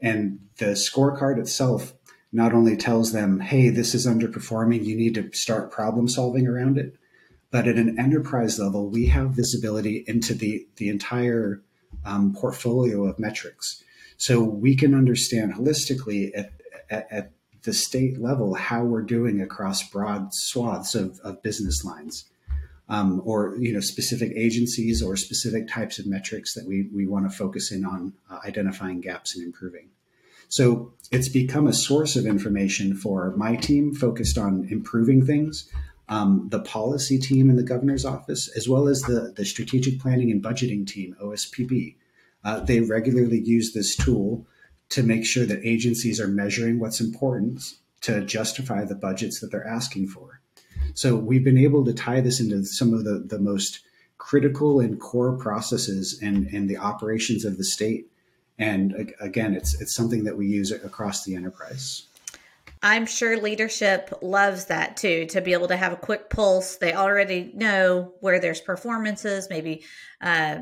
And 0.00 0.40
the 0.58 0.72
scorecard 0.72 1.38
itself 1.38 1.92
not 2.32 2.52
only 2.52 2.76
tells 2.76 3.12
them, 3.12 3.40
hey, 3.40 3.70
this 3.70 3.94
is 3.94 4.06
underperforming, 4.06 4.84
you 4.84 4.96
need 4.96 5.14
to 5.14 5.32
start 5.32 5.70
problem 5.70 6.08
solving 6.08 6.46
around 6.46 6.76
it, 6.76 6.96
but 7.50 7.66
at 7.66 7.76
an 7.76 7.98
enterprise 7.98 8.58
level, 8.58 8.88
we 8.88 9.06
have 9.06 9.30
visibility 9.30 10.04
into 10.06 10.34
the, 10.34 10.66
the 10.76 10.88
entire 10.88 11.62
um, 12.04 12.34
portfolio 12.34 13.04
of 13.04 13.18
metrics. 13.18 13.82
So 14.18 14.42
we 14.42 14.76
can 14.76 14.94
understand 14.94 15.54
holistically 15.54 16.30
at, 16.36 16.52
at, 16.90 17.08
at, 17.10 17.30
the 17.64 17.72
state 17.72 18.20
level 18.20 18.54
how 18.54 18.84
we're 18.84 19.02
doing 19.02 19.42
across 19.42 19.82
broad 19.90 20.32
swaths 20.32 20.94
of, 20.94 21.18
of 21.24 21.42
business 21.42 21.84
lines 21.84 22.24
um, 22.88 23.20
or 23.24 23.56
you 23.58 23.72
know 23.72 23.80
specific 23.80 24.32
agencies 24.34 25.02
or 25.02 25.16
specific 25.16 25.68
types 25.68 25.98
of 25.98 26.06
metrics 26.06 26.54
that 26.54 26.66
we, 26.66 26.88
we 26.94 27.06
want 27.06 27.30
to 27.30 27.36
focus 27.36 27.70
in 27.70 27.84
on 27.84 28.14
uh, 28.30 28.38
identifying 28.46 29.00
gaps 29.00 29.36
and 29.36 29.44
improving. 29.44 29.88
So 30.48 30.92
it's 31.10 31.28
become 31.28 31.66
a 31.66 31.72
source 31.72 32.16
of 32.16 32.26
information 32.26 32.94
for 32.94 33.34
my 33.36 33.56
team 33.56 33.94
focused 33.94 34.36
on 34.36 34.68
improving 34.70 35.24
things, 35.24 35.70
um, 36.08 36.48
the 36.50 36.60
policy 36.60 37.18
team 37.18 37.50
in 37.50 37.56
the 37.56 37.62
governor's 37.62 38.04
office, 38.04 38.48
as 38.56 38.68
well 38.68 38.88
as 38.88 39.02
the, 39.02 39.32
the 39.36 39.44
strategic 39.44 40.00
planning 40.00 40.30
and 40.30 40.42
budgeting 40.42 40.86
team, 40.86 41.16
OSPB. 41.22 41.96
Uh, 42.44 42.60
they 42.60 42.80
regularly 42.80 43.40
use 43.40 43.72
this 43.72 43.96
tool 43.96 44.46
to 44.90 45.02
make 45.02 45.26
sure 45.26 45.44
that 45.44 45.60
agencies 45.64 46.20
are 46.20 46.28
measuring 46.28 46.78
what's 46.78 47.00
important 47.00 47.74
to 48.00 48.24
justify 48.24 48.84
the 48.84 48.94
budgets 48.94 49.40
that 49.40 49.50
they're 49.50 49.66
asking 49.66 50.08
for. 50.08 50.40
So 50.94 51.16
we've 51.16 51.44
been 51.44 51.58
able 51.58 51.84
to 51.84 51.92
tie 51.92 52.20
this 52.20 52.40
into 52.40 52.64
some 52.64 52.94
of 52.94 53.04
the, 53.04 53.24
the 53.26 53.38
most 53.38 53.80
critical 54.18 54.80
and 54.80 55.00
core 55.00 55.36
processes 55.36 56.18
and, 56.22 56.46
and 56.48 56.68
the 56.68 56.76
operations 56.76 57.44
of 57.44 57.56
the 57.56 57.64
state. 57.64 58.06
And 58.58 59.12
again, 59.20 59.54
it's 59.54 59.80
it's 59.80 59.94
something 59.94 60.24
that 60.24 60.36
we 60.36 60.46
use 60.46 60.72
across 60.72 61.24
the 61.24 61.36
enterprise. 61.36 62.04
I'm 62.82 63.06
sure 63.06 63.40
leadership 63.40 64.12
loves 64.22 64.66
that 64.66 64.96
too, 64.96 65.26
to 65.26 65.40
be 65.40 65.52
able 65.52 65.68
to 65.68 65.76
have 65.76 65.92
a 65.92 65.96
quick 65.96 66.30
pulse. 66.30 66.76
They 66.76 66.92
already 66.92 67.50
know 67.54 68.14
where 68.20 68.38
there's 68.38 68.60
performances, 68.60 69.48
maybe 69.50 69.84
uh, 70.20 70.58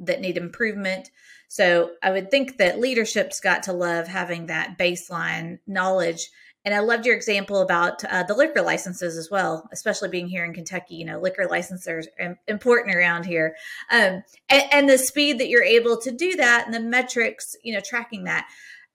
that 0.00 0.20
need 0.20 0.36
improvement. 0.36 1.10
So 1.48 1.92
I 2.02 2.10
would 2.10 2.30
think 2.30 2.58
that 2.58 2.80
leadership's 2.80 3.40
got 3.40 3.64
to 3.64 3.72
love 3.72 4.08
having 4.08 4.46
that 4.46 4.78
baseline 4.78 5.58
knowledge 5.66 6.30
and 6.64 6.74
I 6.74 6.80
loved 6.80 7.06
your 7.06 7.16
example 7.16 7.62
about 7.62 8.04
uh, 8.04 8.22
the 8.22 8.34
liquor 8.34 8.62
licenses 8.62 9.16
as 9.16 9.30
well, 9.30 9.68
especially 9.72 10.08
being 10.08 10.28
here 10.28 10.44
in 10.44 10.52
Kentucky. 10.52 10.96
You 10.96 11.06
know, 11.06 11.20
liquor 11.20 11.46
licenses 11.48 12.08
are 12.18 12.38
important 12.48 12.94
around 12.94 13.24
here, 13.24 13.56
um, 13.90 14.22
and, 14.48 14.64
and 14.72 14.88
the 14.88 14.98
speed 14.98 15.38
that 15.40 15.48
you're 15.48 15.62
able 15.62 15.98
to 15.98 16.10
do 16.10 16.36
that, 16.36 16.64
and 16.66 16.74
the 16.74 16.80
metrics, 16.80 17.56
you 17.62 17.72
know, 17.72 17.80
tracking 17.80 18.24
that. 18.24 18.46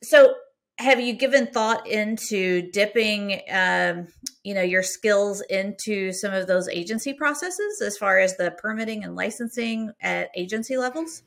So, 0.04 0.36
have 0.78 1.00
you 1.00 1.14
given 1.14 1.48
thought 1.48 1.88
into 1.88 2.70
dipping, 2.72 3.42
um, 3.50 4.08
you 4.44 4.54
know, 4.54 4.62
your 4.62 4.84
skills 4.84 5.42
into 5.50 6.12
some 6.12 6.34
of 6.34 6.48
those 6.48 6.68
agency 6.68 7.14
processes 7.14 7.82
as 7.82 7.98
far 7.98 8.20
as 8.20 8.36
the 8.36 8.52
permitting 8.52 9.04
and 9.04 9.16
licensing 9.16 9.92
at 10.02 10.30
agency 10.36 10.78
levels? 10.78 11.24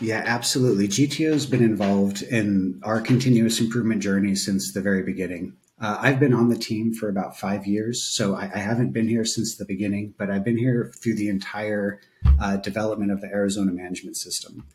Yeah, 0.00 0.22
absolutely. 0.24 0.88
GTO 0.88 1.32
has 1.32 1.46
been 1.46 1.62
involved 1.62 2.22
in 2.22 2.80
our 2.82 3.00
continuous 3.00 3.60
improvement 3.60 4.02
journey 4.02 4.34
since 4.34 4.72
the 4.72 4.80
very 4.80 5.02
beginning. 5.02 5.54
Uh, 5.80 5.98
I've 6.00 6.18
been 6.18 6.32
on 6.32 6.48
the 6.48 6.56
team 6.56 6.94
for 6.94 7.08
about 7.08 7.38
five 7.38 7.66
years, 7.66 8.02
so 8.02 8.34
I, 8.34 8.50
I, 8.54 8.58
haven't 8.58 8.92
been 8.92 9.08
here 9.08 9.26
since 9.26 9.56
the 9.56 9.66
beginning, 9.66 10.14
but 10.16 10.30
I've 10.30 10.44
been 10.44 10.56
here 10.56 10.90
through 10.96 11.16
the 11.16 11.28
entire 11.28 12.00
uh, 12.40 12.56
development 12.56 13.12
of 13.12 13.20
the 13.20 13.26
Arizona 13.26 13.72
management 13.72 14.16
system. 14.16 14.66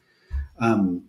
Um, 0.60 1.06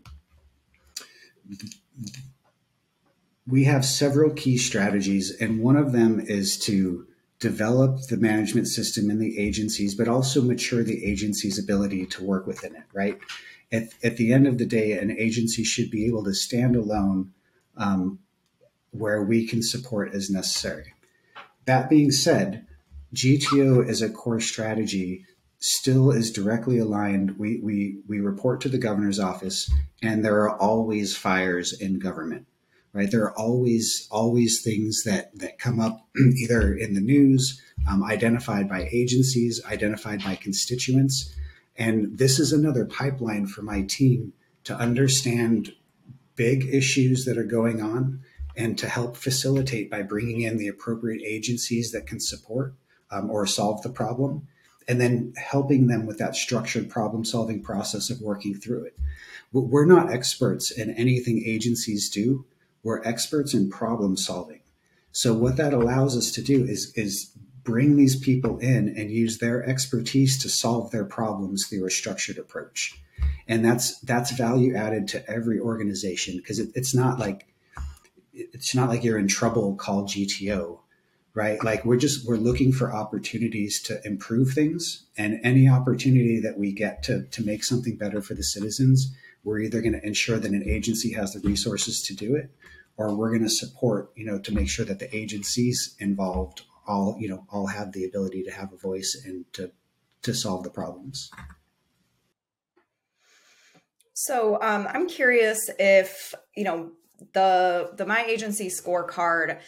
we 3.47 3.65
have 3.65 3.85
several 3.85 4.31
key 4.31 4.57
strategies, 4.57 5.31
and 5.31 5.61
one 5.61 5.77
of 5.77 5.93
them 5.93 6.21
is 6.21 6.59
to 6.61 7.07
develop 7.39 8.07
the 8.09 8.17
management 8.17 8.69
system 8.69 9.11
in 9.11 9.19
the 9.19 9.39
agencies, 9.39 9.95
but 9.95 10.09
also 10.09 10.41
mature 10.41 10.83
the 10.83 11.05
agency's 11.05 11.59
ability 11.59 12.07
to 12.07 12.25
work 12.25 12.47
within 12.47 12.75
it, 12.75 12.85
right? 12.95 13.19
At, 13.73 13.85
at 14.05 14.17
the 14.17 14.33
end 14.33 14.47
of 14.47 14.59
the 14.59 14.67
day, 14.67 14.93
an 14.93 15.11
agency 15.19 15.65
should 15.65 15.91
be 15.91 16.07
able 16.07 16.23
to 16.25 16.35
stand 16.35 16.77
alone 16.77 17.33
um, 17.77 18.19
where 18.91 19.23
we 19.23 19.47
can 19.47 19.63
support 19.63 20.15
as 20.15 20.31
necessary. 20.31 20.93
That 21.65 21.89
being 21.89 22.11
said, 22.11 22.67
GTO 23.15 23.89
as 23.89 24.03
a 24.03 24.11
core 24.11 24.41
strategy 24.41 25.25
still 25.59 26.11
is 26.11 26.31
directly 26.31 26.79
aligned. 26.79 27.39
We, 27.39 27.61
we, 27.63 28.01
we 28.09 28.21
report 28.21 28.61
to 28.63 28.69
the 28.69 28.79
governor's 28.79 29.21
office, 29.21 29.73
and 30.03 30.25
there 30.25 30.41
are 30.43 30.57
always 30.59 31.17
fires 31.17 31.73
in 31.73 31.99
government. 31.99 32.47
right? 32.93 33.11
There 33.11 33.23
are 33.25 33.39
always 33.39 34.09
always 34.11 34.63
things 34.63 35.03
that 35.05 35.37
that 35.39 35.59
come 35.59 35.81
up 35.81 36.07
either 36.37 36.75
in 36.75 36.95
the 36.95 37.01
news, 37.01 37.61
um, 37.91 38.05
identified 38.05 38.69
by 38.69 38.89
agencies, 38.93 39.61
identified 39.65 40.23
by 40.23 40.37
constituents, 40.37 41.35
and 41.77 42.19
this 42.19 42.39
is 42.39 42.53
another 42.53 42.85
pipeline 42.85 43.47
for 43.47 43.63
my 43.63 43.83
team 43.83 44.33
to 44.65 44.75
understand 44.75 45.75
big 46.37 46.65
issues 46.73 47.25
that 47.25 47.39
are 47.39 47.45
going 47.45 47.81
on 47.81 48.21
and 48.57 48.79
to 48.79 48.89
help 48.89 49.17
facilitate 49.17 49.91
by 49.91 50.03
bringing 50.03 50.43
in 50.43 50.59
the 50.59 50.69
appropriate 50.69 51.23
agencies 51.25 51.93
that 51.93 52.07
can 52.07 52.21
support 52.21 52.75
um, 53.11 53.31
or 53.31 53.47
solve 53.47 53.83
the 53.83 53.91
problem 53.91 54.47
and 54.89 55.01
then 55.01 55.33
helping 55.37 55.87
them 55.87 56.07
with 56.07 56.19
that 56.19 56.37
structured 56.37 56.91
problem 56.91 57.25
solving 57.25 57.63
process 57.63 58.11
of 58.11 58.21
working 58.21 58.55
through 58.55 58.85
it. 58.85 58.99
We're 59.53 59.87
not 59.87 60.11
experts 60.11 60.71
in 60.71 60.91
anything 60.91 61.43
agencies 61.45 62.11
do. 62.11 62.47
We're 62.83 63.03
experts 63.05 63.55
in 63.55 63.71
problem 63.71 64.17
solving. 64.17 64.61
So 65.13 65.35
what 65.35 65.57
that 65.59 65.75
allows 65.75 66.17
us 66.17 66.33
to 66.33 66.43
do 66.43 66.65
is 66.65 66.93
is 66.97 67.31
bring 67.65 67.97
these 67.97 68.17
people 68.17 68.59
in 68.59 68.95
and 68.97 69.11
use 69.11 69.39
their 69.39 69.65
expertise 69.69 70.41
to 70.43 70.49
solve 70.49 70.91
their 70.91 71.05
problems 71.05 71.67
through 71.67 71.87
a 71.87 71.91
structured 71.91 72.39
approach. 72.39 73.01
And 73.47 73.65
that's 73.65 74.01
that's 74.01 74.33
value 74.33 74.75
added 74.75 75.09
to 75.09 75.31
every 75.31 75.61
organization 75.61 76.37
because 76.37 76.59
it, 76.59 76.71
it's 76.75 76.95
not 76.95 77.19
like 77.19 77.47
it's 78.33 78.75
not 78.75 78.89
like 78.89 79.05
you're 79.05 79.19
in 79.19 79.29
trouble 79.29 79.75
call 79.77 80.05
GTO, 80.05 80.81
right? 81.35 81.63
Like 81.63 81.85
we're 81.85 81.99
just 81.99 82.27
we're 82.27 82.37
looking 82.37 82.73
for 82.73 82.93
opportunities 82.93 83.81
to 83.83 84.01
improve 84.05 84.53
things 84.53 85.05
and 85.17 85.41
any 85.45 85.69
opportunity 85.69 86.41
that 86.41 86.59
we 86.59 86.73
get 86.73 87.03
to 87.05 87.25
to 87.25 87.45
make 87.45 87.65
something 87.65 87.97
better 87.97 88.23
for 88.23 88.35
the 88.35 88.43
citizens, 88.43 89.15
we're 89.45 89.61
either 89.61 89.81
going 89.81 89.93
to 89.93 90.07
ensure 90.07 90.39
that 90.39 90.53
an 90.53 90.69
agency 90.69 91.13
has 91.13 91.33
the 91.33 91.41
resources 91.41 92.03
to 92.05 92.15
do 92.15 92.35
it 92.35 92.51
or 92.97 93.15
we're 93.15 93.31
going 93.31 93.43
to 93.43 93.51
support, 93.51 94.13
you 94.15 94.25
know, 94.25 94.39
to 94.39 94.53
make 94.53 94.69
sure 94.69 94.85
that 94.85 94.99
the 94.99 95.15
agencies 95.17 95.97
involved 95.99 96.63
all, 96.87 97.17
you 97.19 97.29
know, 97.29 97.47
all 97.51 97.67
have 97.67 97.93
the 97.93 98.05
ability 98.05 98.43
to 98.45 98.51
have 98.51 98.73
a 98.73 98.77
voice 98.77 99.21
and 99.25 99.45
to 99.55 99.73
to 100.23 100.35
solve 100.35 100.63
the 100.63 100.71
problems. 100.71 101.31
So 104.15 104.61
um, 104.63 104.87
I'm 104.89 105.09
curious 105.09 105.59
if 105.79 106.35
you 106.57 106.65
know 106.65 106.93
the 107.33 107.91
the 107.97 108.07
my 108.07 108.25
agency 108.25 108.69
scorecard 108.69 109.61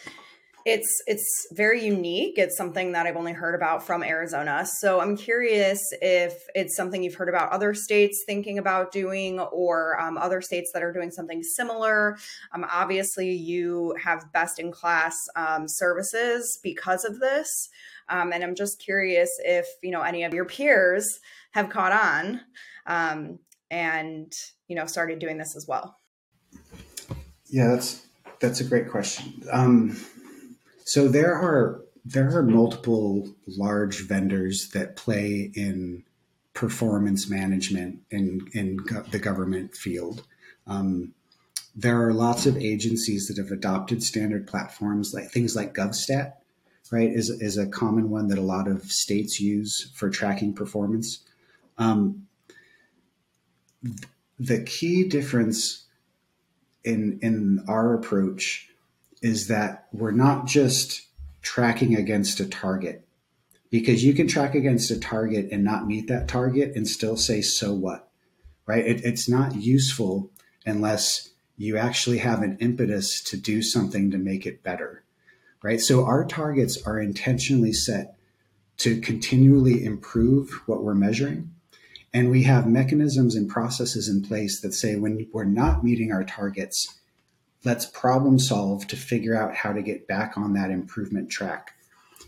it's 0.65 1.03
it's 1.05 1.47
very 1.51 1.85
unique. 1.85 2.37
It's 2.37 2.57
something 2.57 2.91
that 2.93 3.05
i've 3.05 3.15
only 3.15 3.33
heard 3.33 3.53
about 3.53 3.85
from 3.85 4.03
arizona. 4.03 4.65
So 4.79 4.99
i'm 4.99 5.15
curious 5.15 5.79
if 6.01 6.33
it's 6.55 6.75
something 6.75 7.03
you've 7.03 7.15
heard 7.15 7.29
about 7.29 7.51
other 7.51 7.73
states 7.75 8.23
thinking 8.25 8.57
about 8.57 8.91
doing 8.91 9.39
or 9.39 9.99
um, 10.01 10.17
other 10.17 10.41
states 10.41 10.71
that 10.73 10.81
are 10.81 10.91
doing 10.91 11.11
something 11.11 11.43
similar. 11.43 12.17
Um, 12.51 12.65
obviously 12.69 13.31
you 13.31 13.95
have 14.03 14.31
best 14.33 14.59
in 14.59 14.71
class 14.71 15.15
um, 15.35 15.67
services 15.67 16.59
because 16.63 17.05
of 17.05 17.19
this. 17.19 17.69
Um, 18.09 18.33
and 18.33 18.43
i'm 18.43 18.55
just 18.55 18.79
curious 18.79 19.29
if 19.43 19.67
you 19.83 19.91
know 19.91 20.01
any 20.01 20.23
of 20.23 20.33
your 20.33 20.45
peers 20.45 21.19
have 21.51 21.69
caught 21.69 21.91
on 21.91 22.41
um, 22.87 23.39
and 23.69 24.33
you 24.67 24.75
know 24.75 24.85
started 24.85 25.19
doing 25.19 25.37
this 25.37 25.55
as 25.55 25.67
well. 25.67 25.97
Yeah, 27.47 27.67
that's 27.67 28.05
that's 28.39 28.59
a 28.59 28.63
great 28.63 28.89
question. 28.89 29.43
Um, 29.51 29.97
so 30.85 31.07
there 31.07 31.33
are 31.33 31.81
there 32.05 32.37
are 32.37 32.43
multiple 32.43 33.27
large 33.47 34.01
vendors 34.07 34.69
that 34.69 34.95
play 34.95 35.51
in 35.55 36.03
performance 36.53 37.27
management 37.29 37.99
in 38.11 38.47
in 38.53 38.77
go- 38.77 39.01
the 39.11 39.19
government 39.19 39.75
field. 39.75 40.23
Um, 40.67 41.13
there 41.75 42.01
are 42.01 42.13
lots 42.13 42.45
of 42.45 42.55
agencies 42.55 43.27
that 43.27 43.37
have 43.37 43.51
adopted 43.51 44.01
standard 44.03 44.47
platforms 44.47 45.13
like 45.13 45.29
things 45.31 45.55
like 45.55 45.73
GovStat, 45.73 46.33
right? 46.91 47.09
Is 47.09 47.31
is 47.31 47.57
a 47.57 47.67
common 47.67 48.11
one 48.11 48.27
that 48.27 48.37
a 48.37 48.43
lot 48.43 48.67
of 48.67 48.83
states 48.91 49.41
use 49.41 49.91
for 49.95 50.11
tracking 50.11 50.53
performance. 50.53 51.19
Um, 51.79 52.27
the 54.37 54.61
key 54.63 55.09
difference 55.09 55.85
in 56.83 57.17
in 57.23 57.65
our 57.67 57.95
approach 57.95 58.69
is 59.21 59.47
that 59.47 59.87
we're 59.91 60.11
not 60.11 60.45
just 60.45 61.07
tracking 61.41 61.95
against 61.95 62.39
a 62.39 62.47
target. 62.47 63.07
Because 63.69 64.03
you 64.03 64.13
can 64.13 64.27
track 64.27 64.55
against 64.55 64.91
a 64.91 64.99
target 64.99 65.49
and 65.51 65.63
not 65.63 65.87
meet 65.87 66.07
that 66.07 66.27
target 66.27 66.75
and 66.75 66.87
still 66.87 67.17
say 67.17 67.41
so 67.41 67.73
what? 67.73 68.09
Right? 68.65 68.85
It, 68.85 69.03
it's 69.03 69.29
not 69.29 69.55
useful 69.55 70.31
unless 70.65 71.31
you 71.57 71.77
actually 71.77 72.19
have 72.19 72.41
an 72.41 72.57
impetus 72.59 73.21
to 73.23 73.37
do 73.37 73.61
something 73.61 74.11
to 74.11 74.17
make 74.17 74.45
it 74.45 74.63
better. 74.63 75.03
Right? 75.63 75.79
So 75.79 76.05
our 76.05 76.25
targets 76.25 76.81
are 76.85 76.99
intentionally 76.99 77.73
set 77.73 78.15
to 78.77 78.99
continually 78.99 79.83
improve 79.85 80.61
what 80.65 80.83
we're 80.83 80.95
measuring. 80.95 81.51
And 82.13 82.29
we 82.29 82.43
have 82.43 82.67
mechanisms 82.67 83.35
and 83.35 83.49
processes 83.49 84.07
in 84.07 84.21
place 84.21 84.61
that 84.61 84.73
say 84.73 84.95
when 84.95 85.27
we're 85.33 85.43
not 85.43 85.83
meeting 85.83 86.11
our 86.11 86.23
targets, 86.23 86.99
let's 87.65 87.85
problem 87.85 88.39
solve 88.39 88.87
to 88.87 88.95
figure 88.95 89.35
out 89.35 89.55
how 89.55 89.73
to 89.73 89.81
get 89.81 90.07
back 90.07 90.37
on 90.37 90.53
that 90.53 90.71
improvement 90.71 91.29
track. 91.29 91.71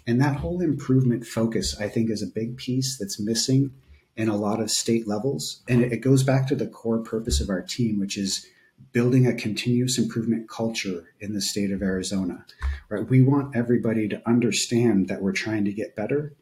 And 0.05 0.21
that 0.21 0.37
whole 0.37 0.61
improvement 0.61 1.25
focus, 1.25 1.79
I 1.79 1.87
think, 1.89 2.09
is 2.09 2.23
a 2.23 2.27
big 2.27 2.57
piece 2.57 2.97
that's 2.97 3.19
missing 3.19 3.71
in 4.15 4.29
a 4.29 4.35
lot 4.35 4.59
of 4.59 4.71
state 4.71 5.07
levels. 5.07 5.61
And 5.67 5.83
it 5.83 6.01
goes 6.01 6.23
back 6.23 6.47
to 6.47 6.55
the 6.55 6.67
core 6.67 6.99
purpose 6.99 7.39
of 7.39 7.49
our 7.49 7.61
team, 7.61 7.99
which 7.99 8.17
is 8.17 8.45
building 8.91 9.27
a 9.27 9.33
continuous 9.33 9.97
improvement 9.97 10.49
culture 10.49 11.13
in 11.19 11.33
the 11.33 11.41
state 11.41 11.71
of 11.71 11.81
Arizona. 11.81 12.45
Right? 12.89 13.07
We 13.07 13.21
want 13.21 13.55
everybody 13.55 14.07
to 14.07 14.27
understand 14.27 15.07
that 15.09 15.21
we're 15.21 15.33
trying 15.33 15.65
to 15.65 15.73
get 15.73 15.95
better 15.95 16.33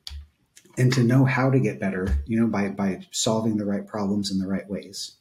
and 0.77 0.91
to 0.93 1.03
know 1.03 1.25
how 1.25 1.49
to 1.49 1.59
get 1.59 1.79
better, 1.79 2.07
you 2.25 2.39
know, 2.39 2.47
by 2.47 2.69
by 2.69 3.01
solving 3.11 3.57
the 3.57 3.65
right 3.65 3.85
problems 3.85 4.31
in 4.31 4.39
the 4.39 4.47
right 4.47 4.69
ways. 4.69 5.17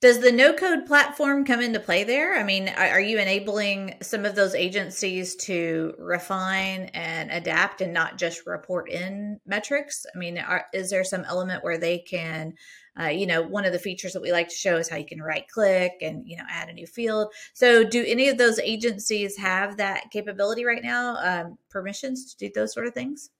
Does 0.00 0.20
the 0.20 0.30
no 0.30 0.52
code 0.52 0.86
platform 0.86 1.44
come 1.44 1.60
into 1.60 1.80
play 1.80 2.04
there? 2.04 2.38
I 2.38 2.44
mean, 2.44 2.68
are 2.68 3.00
you 3.00 3.18
enabling 3.18 3.94
some 4.00 4.24
of 4.24 4.36
those 4.36 4.54
agencies 4.54 5.34
to 5.36 5.92
refine 5.98 6.90
and 6.94 7.32
adapt 7.32 7.80
and 7.80 7.92
not 7.92 8.16
just 8.16 8.46
report 8.46 8.88
in 8.88 9.40
metrics? 9.44 10.06
I 10.14 10.16
mean, 10.16 10.38
are, 10.38 10.66
is 10.72 10.90
there 10.90 11.02
some 11.02 11.24
element 11.24 11.64
where 11.64 11.78
they 11.78 11.98
can 11.98 12.54
uh, 13.00 13.06
you 13.06 13.26
know, 13.26 13.42
one 13.42 13.64
of 13.64 13.72
the 13.72 13.78
features 13.78 14.12
that 14.12 14.22
we 14.22 14.32
like 14.32 14.48
to 14.48 14.54
show 14.54 14.76
is 14.76 14.88
how 14.88 14.96
you 14.96 15.06
can 15.06 15.22
right 15.22 15.46
click 15.48 15.98
and, 16.00 16.26
you 16.26 16.36
know, 16.36 16.42
add 16.50 16.68
a 16.68 16.72
new 16.72 16.86
field. 16.86 17.32
So, 17.54 17.84
do 17.84 18.04
any 18.04 18.28
of 18.28 18.38
those 18.38 18.58
agencies 18.58 19.36
have 19.36 19.76
that 19.76 20.10
capability 20.10 20.64
right 20.64 20.82
now, 20.82 21.16
um, 21.22 21.58
permissions 21.70 22.34
to 22.34 22.48
do 22.48 22.52
those 22.52 22.74
sort 22.74 22.88
of 22.88 22.94
things? 22.94 23.30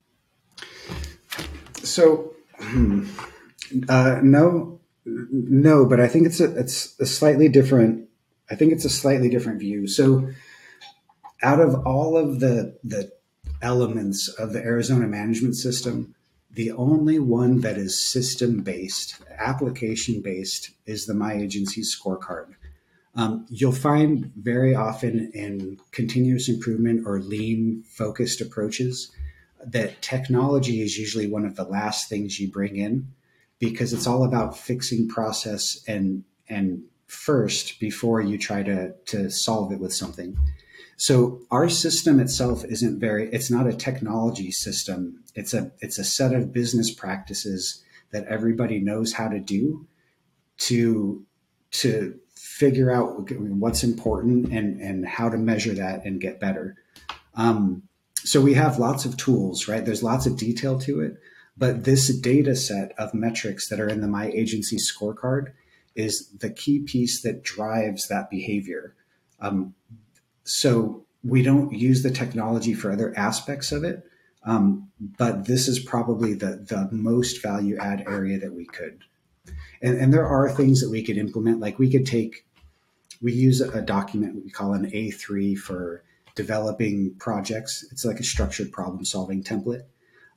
So, 1.82 2.34
uh, 3.88 4.20
no, 4.22 4.80
no, 5.30 5.86
but 5.86 6.00
I 6.00 6.08
think 6.08 6.26
it's 6.26 6.40
a, 6.40 6.56
it's 6.58 6.98
a 7.00 7.06
slightly 7.06 7.48
different. 7.48 8.08
I 8.50 8.54
think 8.54 8.72
it's 8.72 8.84
a 8.84 8.90
slightly 8.90 9.28
different 9.28 9.60
view. 9.60 9.86
So, 9.86 10.28
out 11.42 11.60
of 11.60 11.86
all 11.86 12.16
of 12.16 12.40
the 12.40 12.78
the 12.84 13.12
elements 13.60 14.28
of 14.28 14.52
the 14.52 14.60
Arizona 14.60 15.06
management 15.06 15.56
system, 15.56 16.14
the 16.50 16.72
only 16.72 17.18
one 17.18 17.60
that 17.60 17.76
is 17.76 18.10
system 18.10 18.62
based, 18.62 19.20
application 19.38 20.22
based, 20.22 20.70
is 20.86 21.06
the 21.06 21.14
My 21.14 21.34
Agency 21.34 21.82
scorecard. 21.82 22.54
Um, 23.14 23.46
you'll 23.48 23.72
find 23.72 24.32
very 24.36 24.74
often 24.74 25.30
in 25.34 25.80
continuous 25.90 26.48
improvement 26.48 27.06
or 27.06 27.20
lean 27.20 27.82
focused 27.88 28.40
approaches 28.40 29.10
that 29.64 30.00
technology 30.02 30.82
is 30.82 30.96
usually 30.96 31.26
one 31.26 31.44
of 31.44 31.56
the 31.56 31.64
last 31.64 32.08
things 32.08 32.38
you 32.38 32.48
bring 32.48 32.76
in 32.76 33.08
because 33.58 33.92
it's 33.92 34.06
all 34.06 34.24
about 34.24 34.56
fixing 34.56 35.08
process 35.08 35.82
and 35.86 36.24
and 36.48 36.82
first 37.06 37.80
before 37.80 38.20
you 38.20 38.38
try 38.38 38.62
to 38.62 38.92
to 39.06 39.30
solve 39.30 39.72
it 39.72 39.80
with 39.80 39.92
something. 39.92 40.36
So 40.96 41.40
our 41.50 41.68
system 41.68 42.18
itself 42.18 42.64
isn't 42.64 42.98
very 42.98 43.32
it's 43.32 43.50
not 43.50 43.66
a 43.66 43.72
technology 43.72 44.50
system. 44.50 45.22
It's 45.34 45.54
a 45.54 45.72
it's 45.80 45.98
a 45.98 46.04
set 46.04 46.34
of 46.34 46.52
business 46.52 46.92
practices 46.92 47.82
that 48.10 48.26
everybody 48.26 48.78
knows 48.78 49.12
how 49.12 49.28
to 49.28 49.38
do 49.38 49.86
to 50.58 51.24
to 51.70 52.18
figure 52.36 52.90
out 52.90 53.30
what's 53.30 53.84
important 53.84 54.52
and 54.52 54.80
and 54.80 55.06
how 55.06 55.28
to 55.28 55.36
measure 55.36 55.74
that 55.74 56.04
and 56.04 56.20
get 56.20 56.40
better. 56.40 56.76
Um, 57.34 57.82
so 58.16 58.40
we 58.40 58.54
have 58.54 58.78
lots 58.78 59.04
of 59.04 59.16
tools, 59.16 59.68
right? 59.68 59.84
There's 59.84 60.02
lots 60.02 60.26
of 60.26 60.36
detail 60.36 60.78
to 60.80 61.00
it, 61.00 61.18
but 61.58 61.84
this 61.84 62.16
data 62.16 62.54
set 62.54 62.92
of 62.98 63.12
metrics 63.12 63.68
that 63.68 63.80
are 63.80 63.88
in 63.88 64.00
the 64.00 64.06
My 64.06 64.28
Agency 64.30 64.76
scorecard 64.76 65.52
is 65.96 66.28
the 66.28 66.50
key 66.50 66.80
piece 66.80 67.22
that 67.22 67.42
drives 67.42 68.06
that 68.08 68.30
behavior. 68.30 68.94
Um, 69.40 69.74
so 70.44 71.04
we 71.24 71.42
don't 71.42 71.72
use 71.72 72.02
the 72.02 72.10
technology 72.10 72.74
for 72.74 72.92
other 72.92 73.12
aspects 73.16 73.72
of 73.72 73.82
it, 73.82 74.04
um, 74.44 74.88
but 75.00 75.46
this 75.46 75.66
is 75.66 75.80
probably 75.80 76.34
the 76.34 76.64
the 76.68 76.88
most 76.92 77.42
value 77.42 77.76
add 77.76 78.04
area 78.06 78.38
that 78.38 78.54
we 78.54 78.64
could. 78.64 79.02
And, 79.82 79.98
and 79.98 80.14
there 80.14 80.26
are 80.26 80.50
things 80.50 80.80
that 80.80 80.90
we 80.90 81.02
could 81.02 81.18
implement, 81.18 81.60
like 81.60 81.78
we 81.78 81.90
could 81.90 82.06
take 82.06 82.46
we 83.20 83.32
use 83.32 83.60
a 83.60 83.82
document 83.82 84.44
we 84.44 84.50
call 84.50 84.74
an 84.74 84.90
A3 84.90 85.58
for 85.58 86.04
developing 86.36 87.16
projects. 87.18 87.84
It's 87.90 88.04
like 88.04 88.20
a 88.20 88.24
structured 88.24 88.70
problem 88.70 89.04
solving 89.04 89.42
template. 89.42 89.82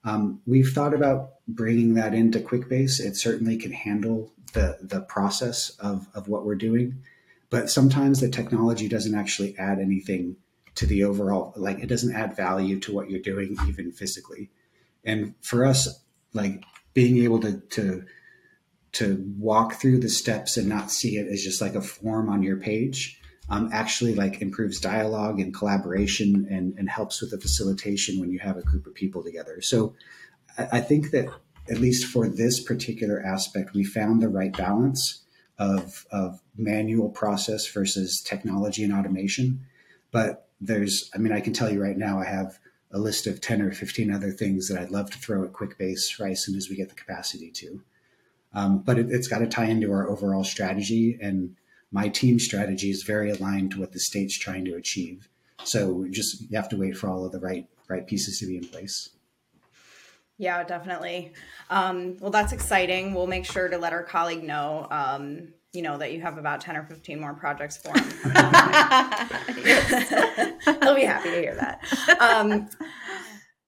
Um, 0.04 0.42
we've 0.46 0.72
thought 0.72 0.94
about 0.94 1.34
bringing 1.48 1.94
that 1.96 2.14
into 2.14 2.40
QuickBase. 2.40 3.00
It 3.00 3.16
certainly 3.16 3.58
can 3.58 3.72
handle 3.72 4.32
the, 4.54 4.78
the 4.82 5.02
process 5.02 5.70
of, 5.80 6.08
of 6.14 6.28
what 6.28 6.46
we're 6.46 6.56
doing, 6.56 7.04
but 7.50 7.70
sometimes 7.70 8.20
the 8.20 8.30
technology 8.30 8.88
doesn't 8.88 9.16
actually 9.16 9.58
add 9.58 9.80
anything 9.80 10.38
to 10.76 10.86
the 10.86 11.04
overall, 11.04 11.54
like 11.56 11.80
it 11.80 11.88
doesn't 11.88 12.16
add 12.16 12.36
value 12.36 12.80
to 12.80 12.94
what 12.94 13.10
you're 13.10 13.20
doing, 13.20 13.58
even 13.68 13.92
physically. 13.92 14.50
And 15.04 15.36
for 15.42 15.66
us, 15.66 16.02
like 16.34 16.64
being 16.94 17.18
able 17.24 17.40
to, 17.42 17.60
to, 17.60 18.06
to 18.94 19.34
walk 19.38 19.76
through 19.76 20.00
the 20.00 20.10
steps 20.10 20.58
and 20.58 20.68
not 20.68 20.92
see 20.92 21.18
it 21.18 21.28
as 21.28 21.44
just 21.44 21.62
like 21.62 21.76
a 21.76 21.82
form 21.82 22.30
on 22.30 22.44
your 22.44 22.58
page 22.58 23.21
um, 23.50 23.70
actually 23.74 24.16
like 24.16 24.42
improves 24.42 24.80
dialogue 24.80 25.40
and 25.40 25.54
collaboration 25.54 26.48
and, 26.50 26.74
and 26.78 26.90
helps 26.90 27.22
with 27.22 27.32
the 27.32 27.40
facilitation 27.40 28.20
when 28.20 28.32
you 28.32 28.40
have 28.40 28.58
a 28.58 28.62
group 28.62 28.88
of 28.88 28.94
people 28.94 29.24
together. 29.24 29.62
So 29.62 29.96
I, 30.58 30.68
I 30.74 30.82
think 30.82 31.12
that 31.12 31.30
at 31.70 31.80
least 31.80 32.06
for 32.06 32.28
this 32.28 32.60
particular 32.60 33.22
aspect, 33.22 33.74
we 33.74 33.84
found 33.84 34.22
the 34.22 34.30
right 34.30 34.56
balance 34.56 35.24
of, 35.58 36.06
of 36.12 36.42
manual 36.58 37.10
process 37.10 37.68
versus 37.68 38.22
technology 38.22 38.84
and 38.84 38.94
automation. 38.94 39.66
But 40.12 40.48
there's, 40.60 41.10
I 41.14 41.18
mean, 41.18 41.34
I 41.34 41.40
can 41.40 41.54
tell 41.54 41.72
you 41.72 41.82
right 41.82 41.98
now, 41.98 42.20
I 42.20 42.26
have 42.26 42.60
a 42.92 43.00
list 43.00 43.28
of 43.28 43.42
10 43.42 43.62
or 43.62 43.72
15 43.72 44.12
other 44.12 44.32
things 44.32 44.68
that 44.68 44.80
I'd 44.80 44.92
love 44.92 45.12
to 45.12 45.18
throw 45.18 45.44
at 45.44 45.54
QuickBase 45.54 46.20
right 46.20 46.32
as 46.32 46.44
soon 46.44 46.56
as 46.56 46.70
we 46.70 46.76
get 46.76 46.90
the 46.90 46.96
capacity 46.96 47.52
to. 47.52 47.82
Um, 48.54 48.80
but 48.80 49.00
it, 49.00 49.10
has 49.10 49.28
got 49.28 49.40
to 49.40 49.48
tie 49.48 49.66
into 49.66 49.92
our 49.92 50.10
overall 50.10 50.44
strategy 50.44 51.18
and 51.22 51.56
my 51.92 52.08
team 52.08 52.40
strategy 52.40 52.90
is 52.90 53.04
very 53.04 53.32
aligned 53.32 53.72
to 53.72 53.80
what 53.80 53.92
the 53.92 54.00
state's 54.00 54.38
trying 54.38 54.66
to 54.66 54.76
achieve. 54.76 55.28
So 55.64 56.06
just 56.10 56.50
you 56.50 56.56
have 56.56 56.70
to 56.70 56.78
wait 56.78 56.98
for 56.98 57.10
all 57.10 57.26
of 57.26 57.32
the 57.32 57.40
right 57.40 57.68
right 57.88 58.08
pieces 58.08 58.40
to 58.40 58.48
be 58.48 58.58
in 58.58 58.66
place. 58.66 59.10
Yeah, 60.38 60.64
definitely. 60.64 61.34
Um, 61.70 62.18
well, 62.20 62.32
that's 62.32 62.52
exciting. 62.52 63.14
We'll 63.14 63.28
make 63.28 63.46
sure 63.46 63.68
to 63.68 63.78
let 63.78 63.94
our 63.94 64.04
colleague 64.04 64.44
know. 64.44 64.88
Um, 64.90 65.50
you 65.74 65.82
know 65.82 65.98
that 65.98 66.12
you 66.12 66.20
have 66.22 66.38
about 66.38 66.62
10 66.62 66.78
or 66.78 66.84
15 66.84 67.20
more 67.20 67.34
projects 67.34 67.78
for 67.78 67.98
him 67.98 68.04
he'll 70.82 70.96
be 70.96 71.04
happy 71.04 71.30
to 71.30 71.40
hear 71.40 71.56
that 71.56 71.80
um, 72.20 72.70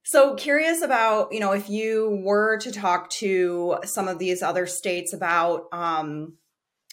so 0.04 0.36
curious 0.36 0.82
about 0.82 1.32
you 1.32 1.40
know 1.40 1.54
if 1.54 1.70
you 1.70 2.20
were 2.24 2.58
to 2.58 2.74
talk 2.74 3.10
to 3.10 3.78
some 3.86 4.10
of 4.10 4.20
these 4.20 4.44
other 4.44 4.68
states 4.68 5.14
about 5.14 5.68
um, 5.72 6.34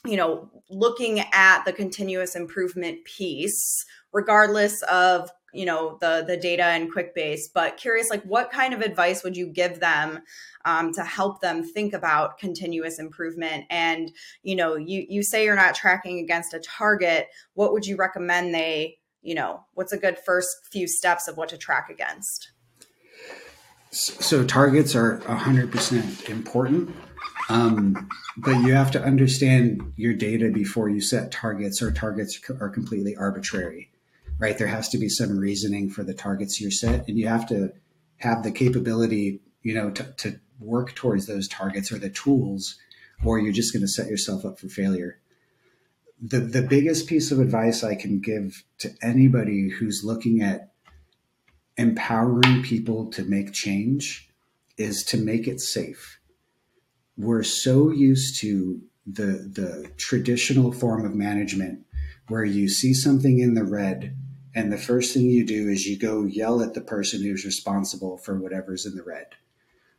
you 0.07 0.17
know, 0.17 0.51
looking 0.71 1.21
at 1.33 1.65
the 1.65 1.73
continuous 1.73 2.35
improvement 2.35 3.05
piece, 3.05 3.85
regardless 4.13 4.83
of 4.85 5.31
you 5.53 5.67
know 5.67 5.99
the 6.01 6.25
the 6.27 6.37
data 6.37 6.63
and 6.63 6.93
QuickBase, 6.93 7.43
but 7.53 7.77
curious, 7.77 8.09
like 8.11 8.23
what 8.23 8.51
kind 8.51 8.73
of 8.73 8.81
advice 8.81 9.25
would 9.25 9.37
you 9.37 9.47
give 9.47 9.81
them 9.81 10.21
um, 10.65 10.93
to 10.95 11.03
help 11.03 11.41
them 11.41 11.65
think 11.65 11.93
about 11.93 12.39
continuous 12.39 12.99
improvement? 12.99 13.65
And 13.69 14.13
you 14.43 14.57
know, 14.57 14.77
you 14.77 15.05
you 15.09 15.23
say 15.23 15.45
you're 15.45 15.57
not 15.57 15.75
tracking 15.75 16.19
against 16.21 16.55
a 16.55 16.61
target. 16.61 17.29
What 17.55 17.73
would 17.73 17.87
you 17.87 17.97
recommend 17.97 18.55
they? 18.55 18.99
You 19.23 19.35
know, 19.35 19.65
what's 19.75 19.93
a 19.93 19.99
good 19.99 20.19
first 20.19 20.49
few 20.71 20.89
steps 20.89 21.29
of 21.29 21.37
what 21.37 21.51
to 21.51 21.59
track 21.59 21.89
against? 21.91 22.53
So 23.91 24.45
targets 24.45 24.95
are 24.95 25.19
100% 25.21 26.29
important. 26.29 26.95
Um, 27.49 28.09
but 28.37 28.61
you 28.61 28.73
have 28.73 28.93
to 28.93 29.03
understand 29.03 29.93
your 29.97 30.15
data 30.15 30.51
before 30.51 30.89
you 30.89 31.01
set 31.01 31.33
targets, 31.33 31.83
or 31.83 31.91
targets 31.91 32.41
are 32.61 32.69
completely 32.69 33.17
arbitrary, 33.17 33.91
right? 34.39 34.57
There 34.57 34.69
has 34.69 34.89
to 34.91 34.99
be 34.99 35.09
some 35.09 35.37
reasoning 35.37 35.91
for 35.91 36.05
the 36.05 36.15
targets 36.15 36.61
you're 36.61 36.71
set, 36.71 37.09
and 37.09 37.19
you 37.19 37.27
have 37.27 37.49
to 37.49 37.73
have 38.19 38.45
the 38.45 38.53
capability, 38.53 39.41
you 39.63 39.75
know, 39.75 39.91
to, 39.91 40.05
to 40.19 40.41
work 40.61 40.95
towards 40.95 41.27
those 41.27 41.49
targets 41.49 41.91
or 41.91 41.99
the 41.99 42.11
tools, 42.11 42.77
or 43.25 43.41
you're 43.41 43.53
just 43.53 43.73
going 43.73 43.83
to 43.83 43.89
set 43.89 44.09
yourself 44.09 44.45
up 44.45 44.61
for 44.61 44.69
failure. 44.69 45.19
The, 46.23 46.39
the 46.39 46.63
biggest 46.63 47.09
piece 47.09 47.33
of 47.33 47.41
advice 47.41 47.83
I 47.83 47.97
can 47.97 48.21
give 48.21 48.63
to 48.79 48.91
anybody 49.03 49.71
who's 49.71 50.05
looking 50.05 50.41
at 50.43 50.70
empowering 51.77 52.63
people 52.63 53.11
to 53.13 53.25
make 53.25 53.53
change 53.53 54.29
is 54.77 55.05
to 55.05 55.17
make 55.17 55.47
it 55.47 55.61
safe. 55.61 56.21
We're 57.17 57.43
so 57.43 57.91
used 57.91 58.41
to 58.41 58.81
the 59.07 59.51
the 59.53 59.91
traditional 59.97 60.73
form 60.73 61.05
of 61.05 61.15
management 61.15 61.85
where 62.29 62.45
you 62.45 62.69
see 62.69 62.95
something 62.95 63.39
in 63.39 63.55
the 63.55 63.65
red 63.65 64.17
and 64.55 64.73
the 64.73 64.79
first 64.79 65.15
thing 65.15 65.25
you 65.25 65.45
do 65.45 65.69
is 65.69 65.87
you 65.87 65.99
go 65.99 66.25
yell 66.25 66.63
at 66.63 66.75
the 66.75 66.81
person 66.81 67.23
who's 67.23 67.45
responsible 67.45 68.19
for 68.19 68.39
whatever's 68.39 68.87
in 68.87 68.95
the 68.97 69.03
red 69.03 69.27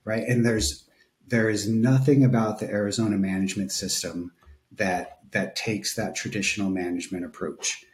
right? 0.05 0.23
And 0.27 0.45
there's 0.45 0.85
there 1.27 1.49
is 1.49 1.67
nothing 1.67 2.23
about 2.23 2.59
the 2.59 2.69
Arizona 2.69 3.17
management 3.17 3.71
system 3.71 4.31
that 4.71 5.19
that 5.31 5.55
takes 5.55 5.95
that 5.95 6.15
traditional 6.15 6.69
management 6.69 7.25
approach. 7.25 7.85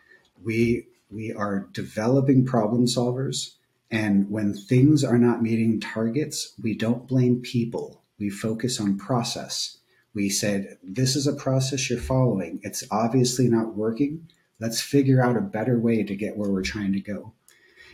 We 0.43 0.87
we 1.09 1.33
are 1.33 1.67
developing 1.71 2.45
problem 2.45 2.85
solvers 2.85 3.55
and 3.89 4.29
when 4.29 4.53
things 4.53 5.03
are 5.03 5.17
not 5.17 5.41
meeting 5.41 5.79
targets 5.79 6.53
we 6.61 6.75
don't 6.75 7.07
blame 7.07 7.41
people 7.41 8.03
we 8.19 8.29
focus 8.29 8.79
on 8.79 8.97
process. 8.97 9.77
We 10.13 10.29
said, 10.29 10.77
this 10.83 11.15
is 11.15 11.27
a 11.27 11.33
process 11.33 11.89
you're 11.89 11.99
following. 11.99 12.59
It's 12.63 12.83
obviously 12.89 13.47
not 13.47 13.75
working. 13.75 14.27
Let's 14.59 14.81
figure 14.81 15.21
out 15.21 15.37
a 15.37 15.41
better 15.41 15.79
way 15.79 16.03
to 16.03 16.15
get 16.15 16.35
where 16.35 16.49
we're 16.49 16.63
trying 16.63 16.93
to 16.93 16.99
go. 16.99 17.33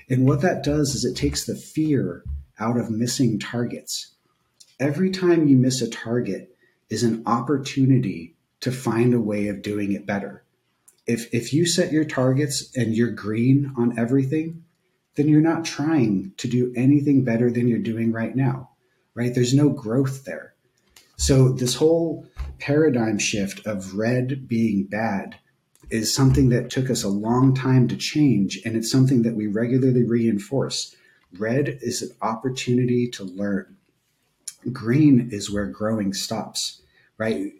And 0.09 0.25
what 0.25 0.41
that 0.41 0.63
does 0.63 0.95
is 0.95 1.03
it 1.03 1.15
takes 1.15 1.45
the 1.45 1.55
fear 1.55 2.23
out 2.59 2.77
of 2.77 2.89
missing 2.89 3.39
targets. 3.39 4.13
Every 4.79 5.09
time 5.09 5.47
you 5.47 5.57
miss 5.57 5.81
a 5.81 5.89
target 5.89 6.55
is 6.89 7.03
an 7.03 7.23
opportunity 7.25 8.35
to 8.61 8.71
find 8.71 9.13
a 9.13 9.19
way 9.19 9.47
of 9.47 9.61
doing 9.61 9.91
it 9.91 10.05
better. 10.05 10.43
If, 11.05 11.33
if 11.33 11.51
you 11.51 11.65
set 11.65 11.91
your 11.91 12.05
targets 12.05 12.75
and 12.77 12.95
you're 12.95 13.11
green 13.11 13.73
on 13.77 13.99
everything, 13.99 14.63
then 15.15 15.27
you're 15.27 15.41
not 15.41 15.65
trying 15.65 16.31
to 16.37 16.47
do 16.47 16.73
anything 16.75 17.23
better 17.23 17.51
than 17.51 17.67
you're 17.67 17.79
doing 17.79 18.11
right 18.11 18.35
now 18.35 18.69
right? 19.15 19.33
There's 19.33 19.53
no 19.53 19.69
growth 19.69 20.25
there. 20.25 20.53
So 21.15 21.49
this 21.49 21.75
whole 21.75 22.25
paradigm 22.59 23.19
shift 23.19 23.65
of 23.65 23.95
red 23.95 24.47
being 24.47 24.85
bad 24.85 25.37
is 25.89 26.13
something 26.13 26.49
that 26.49 26.69
took 26.69 26.89
us 26.89 27.03
a 27.03 27.09
long 27.09 27.53
time 27.53 27.87
to 27.89 27.95
change. 27.95 28.59
And 28.65 28.75
it's 28.75 28.91
something 28.91 29.21
that 29.23 29.35
we 29.35 29.47
regularly 29.47 30.03
reinforce. 30.03 30.95
Red 31.37 31.79
is 31.81 32.01
an 32.01 32.11
opportunity 32.21 33.07
to 33.09 33.23
learn. 33.23 33.77
Green 34.71 35.29
is 35.31 35.51
where 35.51 35.67
growing 35.67 36.13
stops, 36.13 36.81
right? 37.17 37.51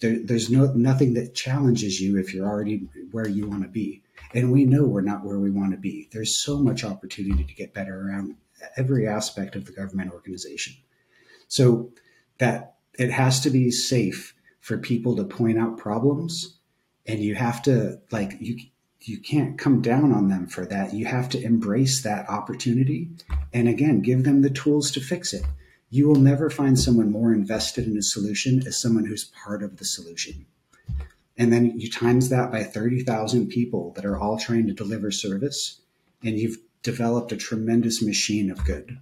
There, 0.00 0.18
there's 0.18 0.50
no 0.50 0.72
nothing 0.72 1.14
that 1.14 1.34
challenges 1.34 2.00
you 2.00 2.18
if 2.18 2.34
you're 2.34 2.48
already 2.48 2.88
where 3.12 3.28
you 3.28 3.46
want 3.46 3.62
to 3.62 3.68
be. 3.68 4.02
And 4.34 4.52
we 4.52 4.64
know 4.64 4.84
we're 4.84 5.00
not 5.00 5.24
where 5.24 5.38
we 5.38 5.50
want 5.50 5.72
to 5.72 5.78
be. 5.78 6.08
There's 6.12 6.42
so 6.42 6.58
much 6.58 6.84
opportunity 6.84 7.44
to 7.44 7.54
get 7.54 7.74
better 7.74 8.08
around 8.08 8.36
every 8.76 9.06
aspect 9.06 9.56
of 9.56 9.66
the 9.66 9.72
government 9.72 10.12
organization. 10.12 10.74
So 11.48 11.92
that 12.38 12.76
it 12.98 13.10
has 13.10 13.40
to 13.40 13.50
be 13.50 13.70
safe 13.70 14.34
for 14.60 14.78
people 14.78 15.16
to 15.16 15.24
point 15.24 15.58
out 15.58 15.78
problems 15.78 16.58
and 17.06 17.20
you 17.20 17.34
have 17.34 17.62
to 17.62 18.00
like 18.10 18.36
you 18.40 18.58
you 19.00 19.20
can't 19.20 19.56
come 19.56 19.80
down 19.80 20.12
on 20.12 20.28
them 20.28 20.48
for 20.48 20.66
that. 20.66 20.92
You 20.92 21.06
have 21.06 21.28
to 21.28 21.40
embrace 21.40 22.02
that 22.02 22.28
opportunity 22.28 23.10
and 23.52 23.68
again 23.68 24.00
give 24.00 24.24
them 24.24 24.42
the 24.42 24.50
tools 24.50 24.90
to 24.92 25.00
fix 25.00 25.32
it. 25.32 25.44
You 25.90 26.08
will 26.08 26.16
never 26.16 26.50
find 26.50 26.78
someone 26.78 27.12
more 27.12 27.32
invested 27.32 27.86
in 27.86 27.96
a 27.96 28.02
solution 28.02 28.66
as 28.66 28.80
someone 28.80 29.04
who's 29.04 29.30
part 29.44 29.62
of 29.62 29.76
the 29.76 29.84
solution. 29.84 30.46
And 31.38 31.52
then 31.52 31.78
you 31.78 31.90
times 31.90 32.30
that 32.30 32.50
by 32.50 32.62
30,000 32.62 33.48
people 33.48 33.92
that 33.94 34.06
are 34.06 34.18
all 34.18 34.38
trying 34.38 34.66
to 34.66 34.72
deliver 34.72 35.10
service 35.10 35.80
and 36.22 36.38
you've 36.38 36.56
developed 36.82 37.32
a 37.32 37.36
tremendous 37.36 38.02
machine 38.02 38.50
of 38.50 38.64
good. 38.64 38.98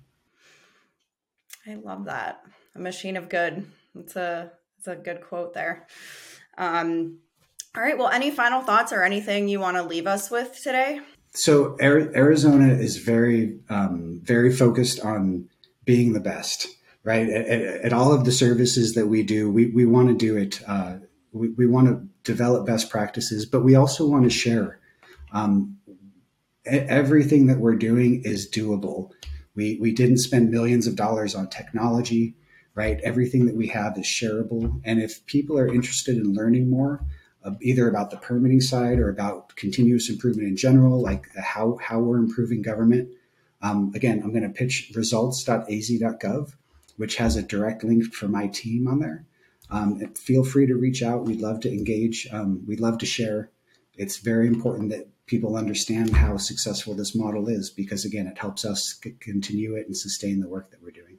I 1.67 1.75
love 1.75 2.07
that. 2.07 2.45
A 2.75 2.79
machine 2.79 3.17
of 3.17 3.29
good. 3.29 3.67
It's 3.95 4.17
a 4.17 4.53
it's 4.79 4.89
a 4.89 4.97
good 4.97 5.21
quote 5.23 5.55
there. 5.55 5.87
Um, 6.59 7.19
all 7.77 7.83
right. 7.83 7.97
Well, 7.97 8.09
any 8.09 8.31
final 8.31 8.61
thoughts 8.61 8.93
or 8.93 9.03
anything 9.03 9.49
you 9.49 9.61
want 9.61 9.77
to 9.77 9.83
leave 9.83 10.07
us 10.07 10.31
with 10.31 10.61
today? 10.63 11.01
So 11.33 11.77
Arizona 11.81 12.75
is 12.75 12.99
very 12.99 13.59
um, 13.69 14.21
very 14.23 14.55
focused 14.55 15.01
on 15.01 15.49
being 15.85 16.13
the 16.13 16.21
best, 16.21 16.69
right? 17.03 17.29
At, 17.29 17.47
at, 17.87 17.93
all 17.93 18.13
of 18.13 18.25
the 18.25 18.33
services 18.33 18.95
that 18.95 19.09
we 19.09 19.23
do, 19.23 19.51
we, 19.51 19.67
we 19.67 19.85
want 19.85 20.09
to 20.09 20.15
do 20.15 20.37
it. 20.37 20.63
Uh, 20.67 20.97
we, 21.33 21.49
we 21.51 21.67
want 21.67 21.89
to 21.89 22.09
develop 22.25 22.67
best 22.67 22.91
practices, 22.91 23.47
but 23.47 23.61
we 23.61 23.75
also 23.75 24.07
want 24.07 24.25
to 24.25 24.31
share. 24.31 24.81
Um, 25.33 25.79
everything 26.67 27.47
that 27.47 27.59
we're 27.59 27.77
doing 27.77 28.23
is 28.25 28.51
doable. 28.51 29.11
We, 29.55 29.79
we 29.81 29.93
didn't 29.93 30.19
spend 30.19 30.51
millions 30.51 30.87
of 30.87 30.97
dollars 30.97 31.35
on 31.35 31.49
technology, 31.49 32.35
right? 32.75 33.01
Everything 33.03 33.47
that 33.47 33.55
we 33.55 33.69
have 33.69 33.97
is 33.99 34.07
shareable. 34.07 34.81
And 34.85 35.01
if 35.01 35.25
people 35.27 35.59
are 35.59 35.69
interested 35.69 36.17
in 36.17 36.35
learning 36.35 36.71
more 36.71 37.05
uh, 37.45 37.53
either 37.61 37.89
about 37.89 38.11
the 38.11 38.17
permitting 38.17 38.61
side 38.61 38.99
or 38.99 39.11
about 39.11 39.55
continuous 39.57 40.09
improvement 40.09 40.49
in 40.49 40.57
general, 40.57 41.01
like 41.01 41.27
how, 41.37 41.79
how 41.83 42.01
we're 42.01 42.17
improving 42.17 42.63
government. 42.63 43.11
Um, 43.63 43.93
again, 43.95 44.21
I'm 44.23 44.31
going 44.31 44.43
to 44.43 44.49
pitch 44.49 44.93
results.az.gov, 44.95 46.55
which 46.97 47.17
has 47.17 47.37
a 47.37 47.43
direct 47.43 47.85
link 47.85 48.15
for 48.15 48.29
my 48.29 48.47
team 48.47 48.89
on 48.89 48.99
there. 48.99 49.27
Um, 49.75 50.15
feel 50.15 50.45
free 50.45 50.67
to 50.67 50.77
reach 50.77 51.03
out. 51.03 51.25
We'd 51.25 51.41
love 51.41 51.61
to 51.61 51.71
engage. 51.71 52.29
Um, 52.33 52.65
we'd 52.67 52.81
love 52.81 52.99
to 52.99 53.07
share. 53.07 53.51
It's 53.97 54.19
very 54.19 54.47
important 54.47 54.91
that 54.91 55.09
people 55.27 55.57
understand 55.57 56.15
how 56.15 56.37
successful 56.37 56.95
this 56.95 57.15
model 57.15 57.49
is 57.49 57.71
because, 57.71 58.05
again, 58.05 58.27
it 58.27 58.39
helps 58.39 58.65
us 58.65 58.99
c- 59.03 59.17
continue 59.21 59.75
it 59.75 59.87
and 59.87 59.97
sustain 59.97 60.41
the 60.41 60.49
work 60.49 60.71
that 60.71 60.83
we're 60.83 60.91
doing. 60.91 61.19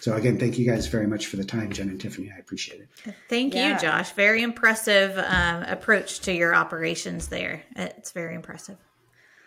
So 0.00 0.14
again, 0.14 0.38
thank 0.38 0.56
you 0.56 0.64
guys 0.64 0.86
very 0.86 1.06
much 1.06 1.26
for 1.26 1.36
the 1.36 1.44
time, 1.44 1.72
Jen 1.72 1.88
and 1.88 2.00
Tiffany. 2.00 2.30
I 2.34 2.38
appreciate 2.38 2.80
it. 2.80 3.14
Thank 3.28 3.54
yeah. 3.54 3.74
you, 3.74 3.80
Josh. 3.80 4.12
Very 4.12 4.42
impressive 4.42 5.18
um, 5.18 5.64
approach 5.64 6.20
to 6.20 6.32
your 6.32 6.54
operations 6.54 7.28
there. 7.28 7.62
It's 7.74 8.12
very 8.12 8.36
impressive. 8.36 8.76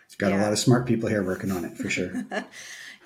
It's 0.04 0.16
got 0.16 0.32
yeah. 0.32 0.40
a 0.40 0.42
lot 0.42 0.52
of 0.52 0.58
smart 0.58 0.86
people 0.86 1.08
here 1.08 1.22
working 1.22 1.50
on 1.50 1.64
it 1.64 1.78
for 1.78 1.88
sure. 1.88 2.12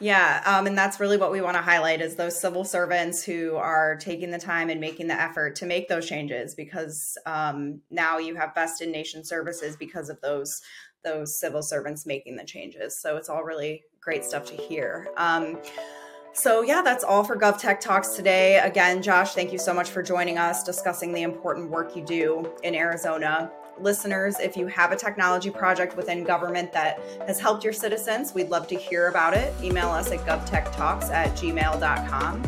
yeah, 0.01 0.43
um, 0.45 0.67
and 0.67 0.77
that's 0.77 0.99
really 0.99 1.17
what 1.17 1.31
we 1.31 1.41
want 1.41 1.57
to 1.57 1.63
highlight 1.63 2.01
is 2.01 2.17
those 2.17 2.39
civil 2.39 2.65
servants 2.65 3.23
who 3.25 3.57
are 3.57 3.97
taking 3.97 4.31
the 4.31 4.39
time 4.39 4.69
and 4.69 4.81
making 4.81 5.07
the 5.07 5.21
effort 5.21 5.57
to 5.57 5.67
make 5.67 5.89
those 5.89 6.07
changes 6.07 6.55
because 6.55 7.17
um, 7.27 7.81
now 7.91 8.19
you 8.19 8.35
have 8.35 8.55
best 8.55 8.83
in 8.83 8.91
nation 8.91 9.25
services 9.25 9.77
because 9.77 10.09
of 10.09 10.21
those 10.21 10.61
those 11.05 11.39
civil 11.39 11.63
servants 11.63 12.07
making 12.07 12.37
the 12.37 12.45
changes. 12.45 12.99
So 12.99 13.17
it's 13.19 13.29
all 13.29 13.45
really 13.45 13.83
great 14.01 14.25
stuff 14.25 14.47
to 14.47 14.55
hear. 14.55 15.09
Um, 15.19 15.59
so, 16.33 16.63
yeah, 16.63 16.83
that's 16.83 17.05
all 17.05 17.23
for 17.23 17.37
GovTech 17.37 17.79
Talks 17.79 18.09
today. 18.17 18.59
Again, 18.59 19.03
Josh, 19.03 19.35
thank 19.35 19.53
you 19.53 19.59
so 19.59 19.73
much 19.73 19.91
for 19.91 20.03
joining 20.03 20.37
us, 20.37 20.65
discussing 20.65 21.13
the 21.13 21.23
important 21.23 21.71
work 21.71 21.95
you 21.95 22.05
do 22.05 22.53
in 22.65 22.75
Arizona. 22.75 23.53
Listeners, 23.81 24.39
if 24.41 24.57
you 24.57 24.67
have 24.69 24.93
a 24.93 24.97
technology 24.97 25.51
project 25.51 25.97
within 25.97 26.25
government 26.25 26.73
that 26.73 27.01
has 27.27 27.41
helped 27.41 27.65
your 27.65 27.73
citizens, 27.73 28.35
we'd 28.35 28.51
love 28.51 28.67
to 28.69 28.77
hear 28.77 29.09
about 29.09 29.35
it. 29.35 29.53
Email 29.63 29.89
us 29.89 30.11
at 30.13 30.21
govtechtalks 30.21 31.11
at 31.11 31.37
gmail.com 31.37 32.43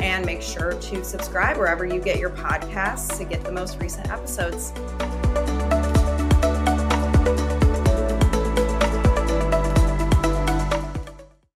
and 0.00 0.26
make 0.26 0.42
sure 0.42 0.72
to 0.74 1.04
subscribe 1.04 1.56
wherever 1.56 1.86
you 1.86 2.00
get 2.00 2.18
your 2.18 2.30
podcasts 2.30 3.16
to 3.18 3.24
get 3.24 3.44
the 3.44 3.52
most 3.52 3.78
recent 3.80 4.10
episodes. 4.10 4.72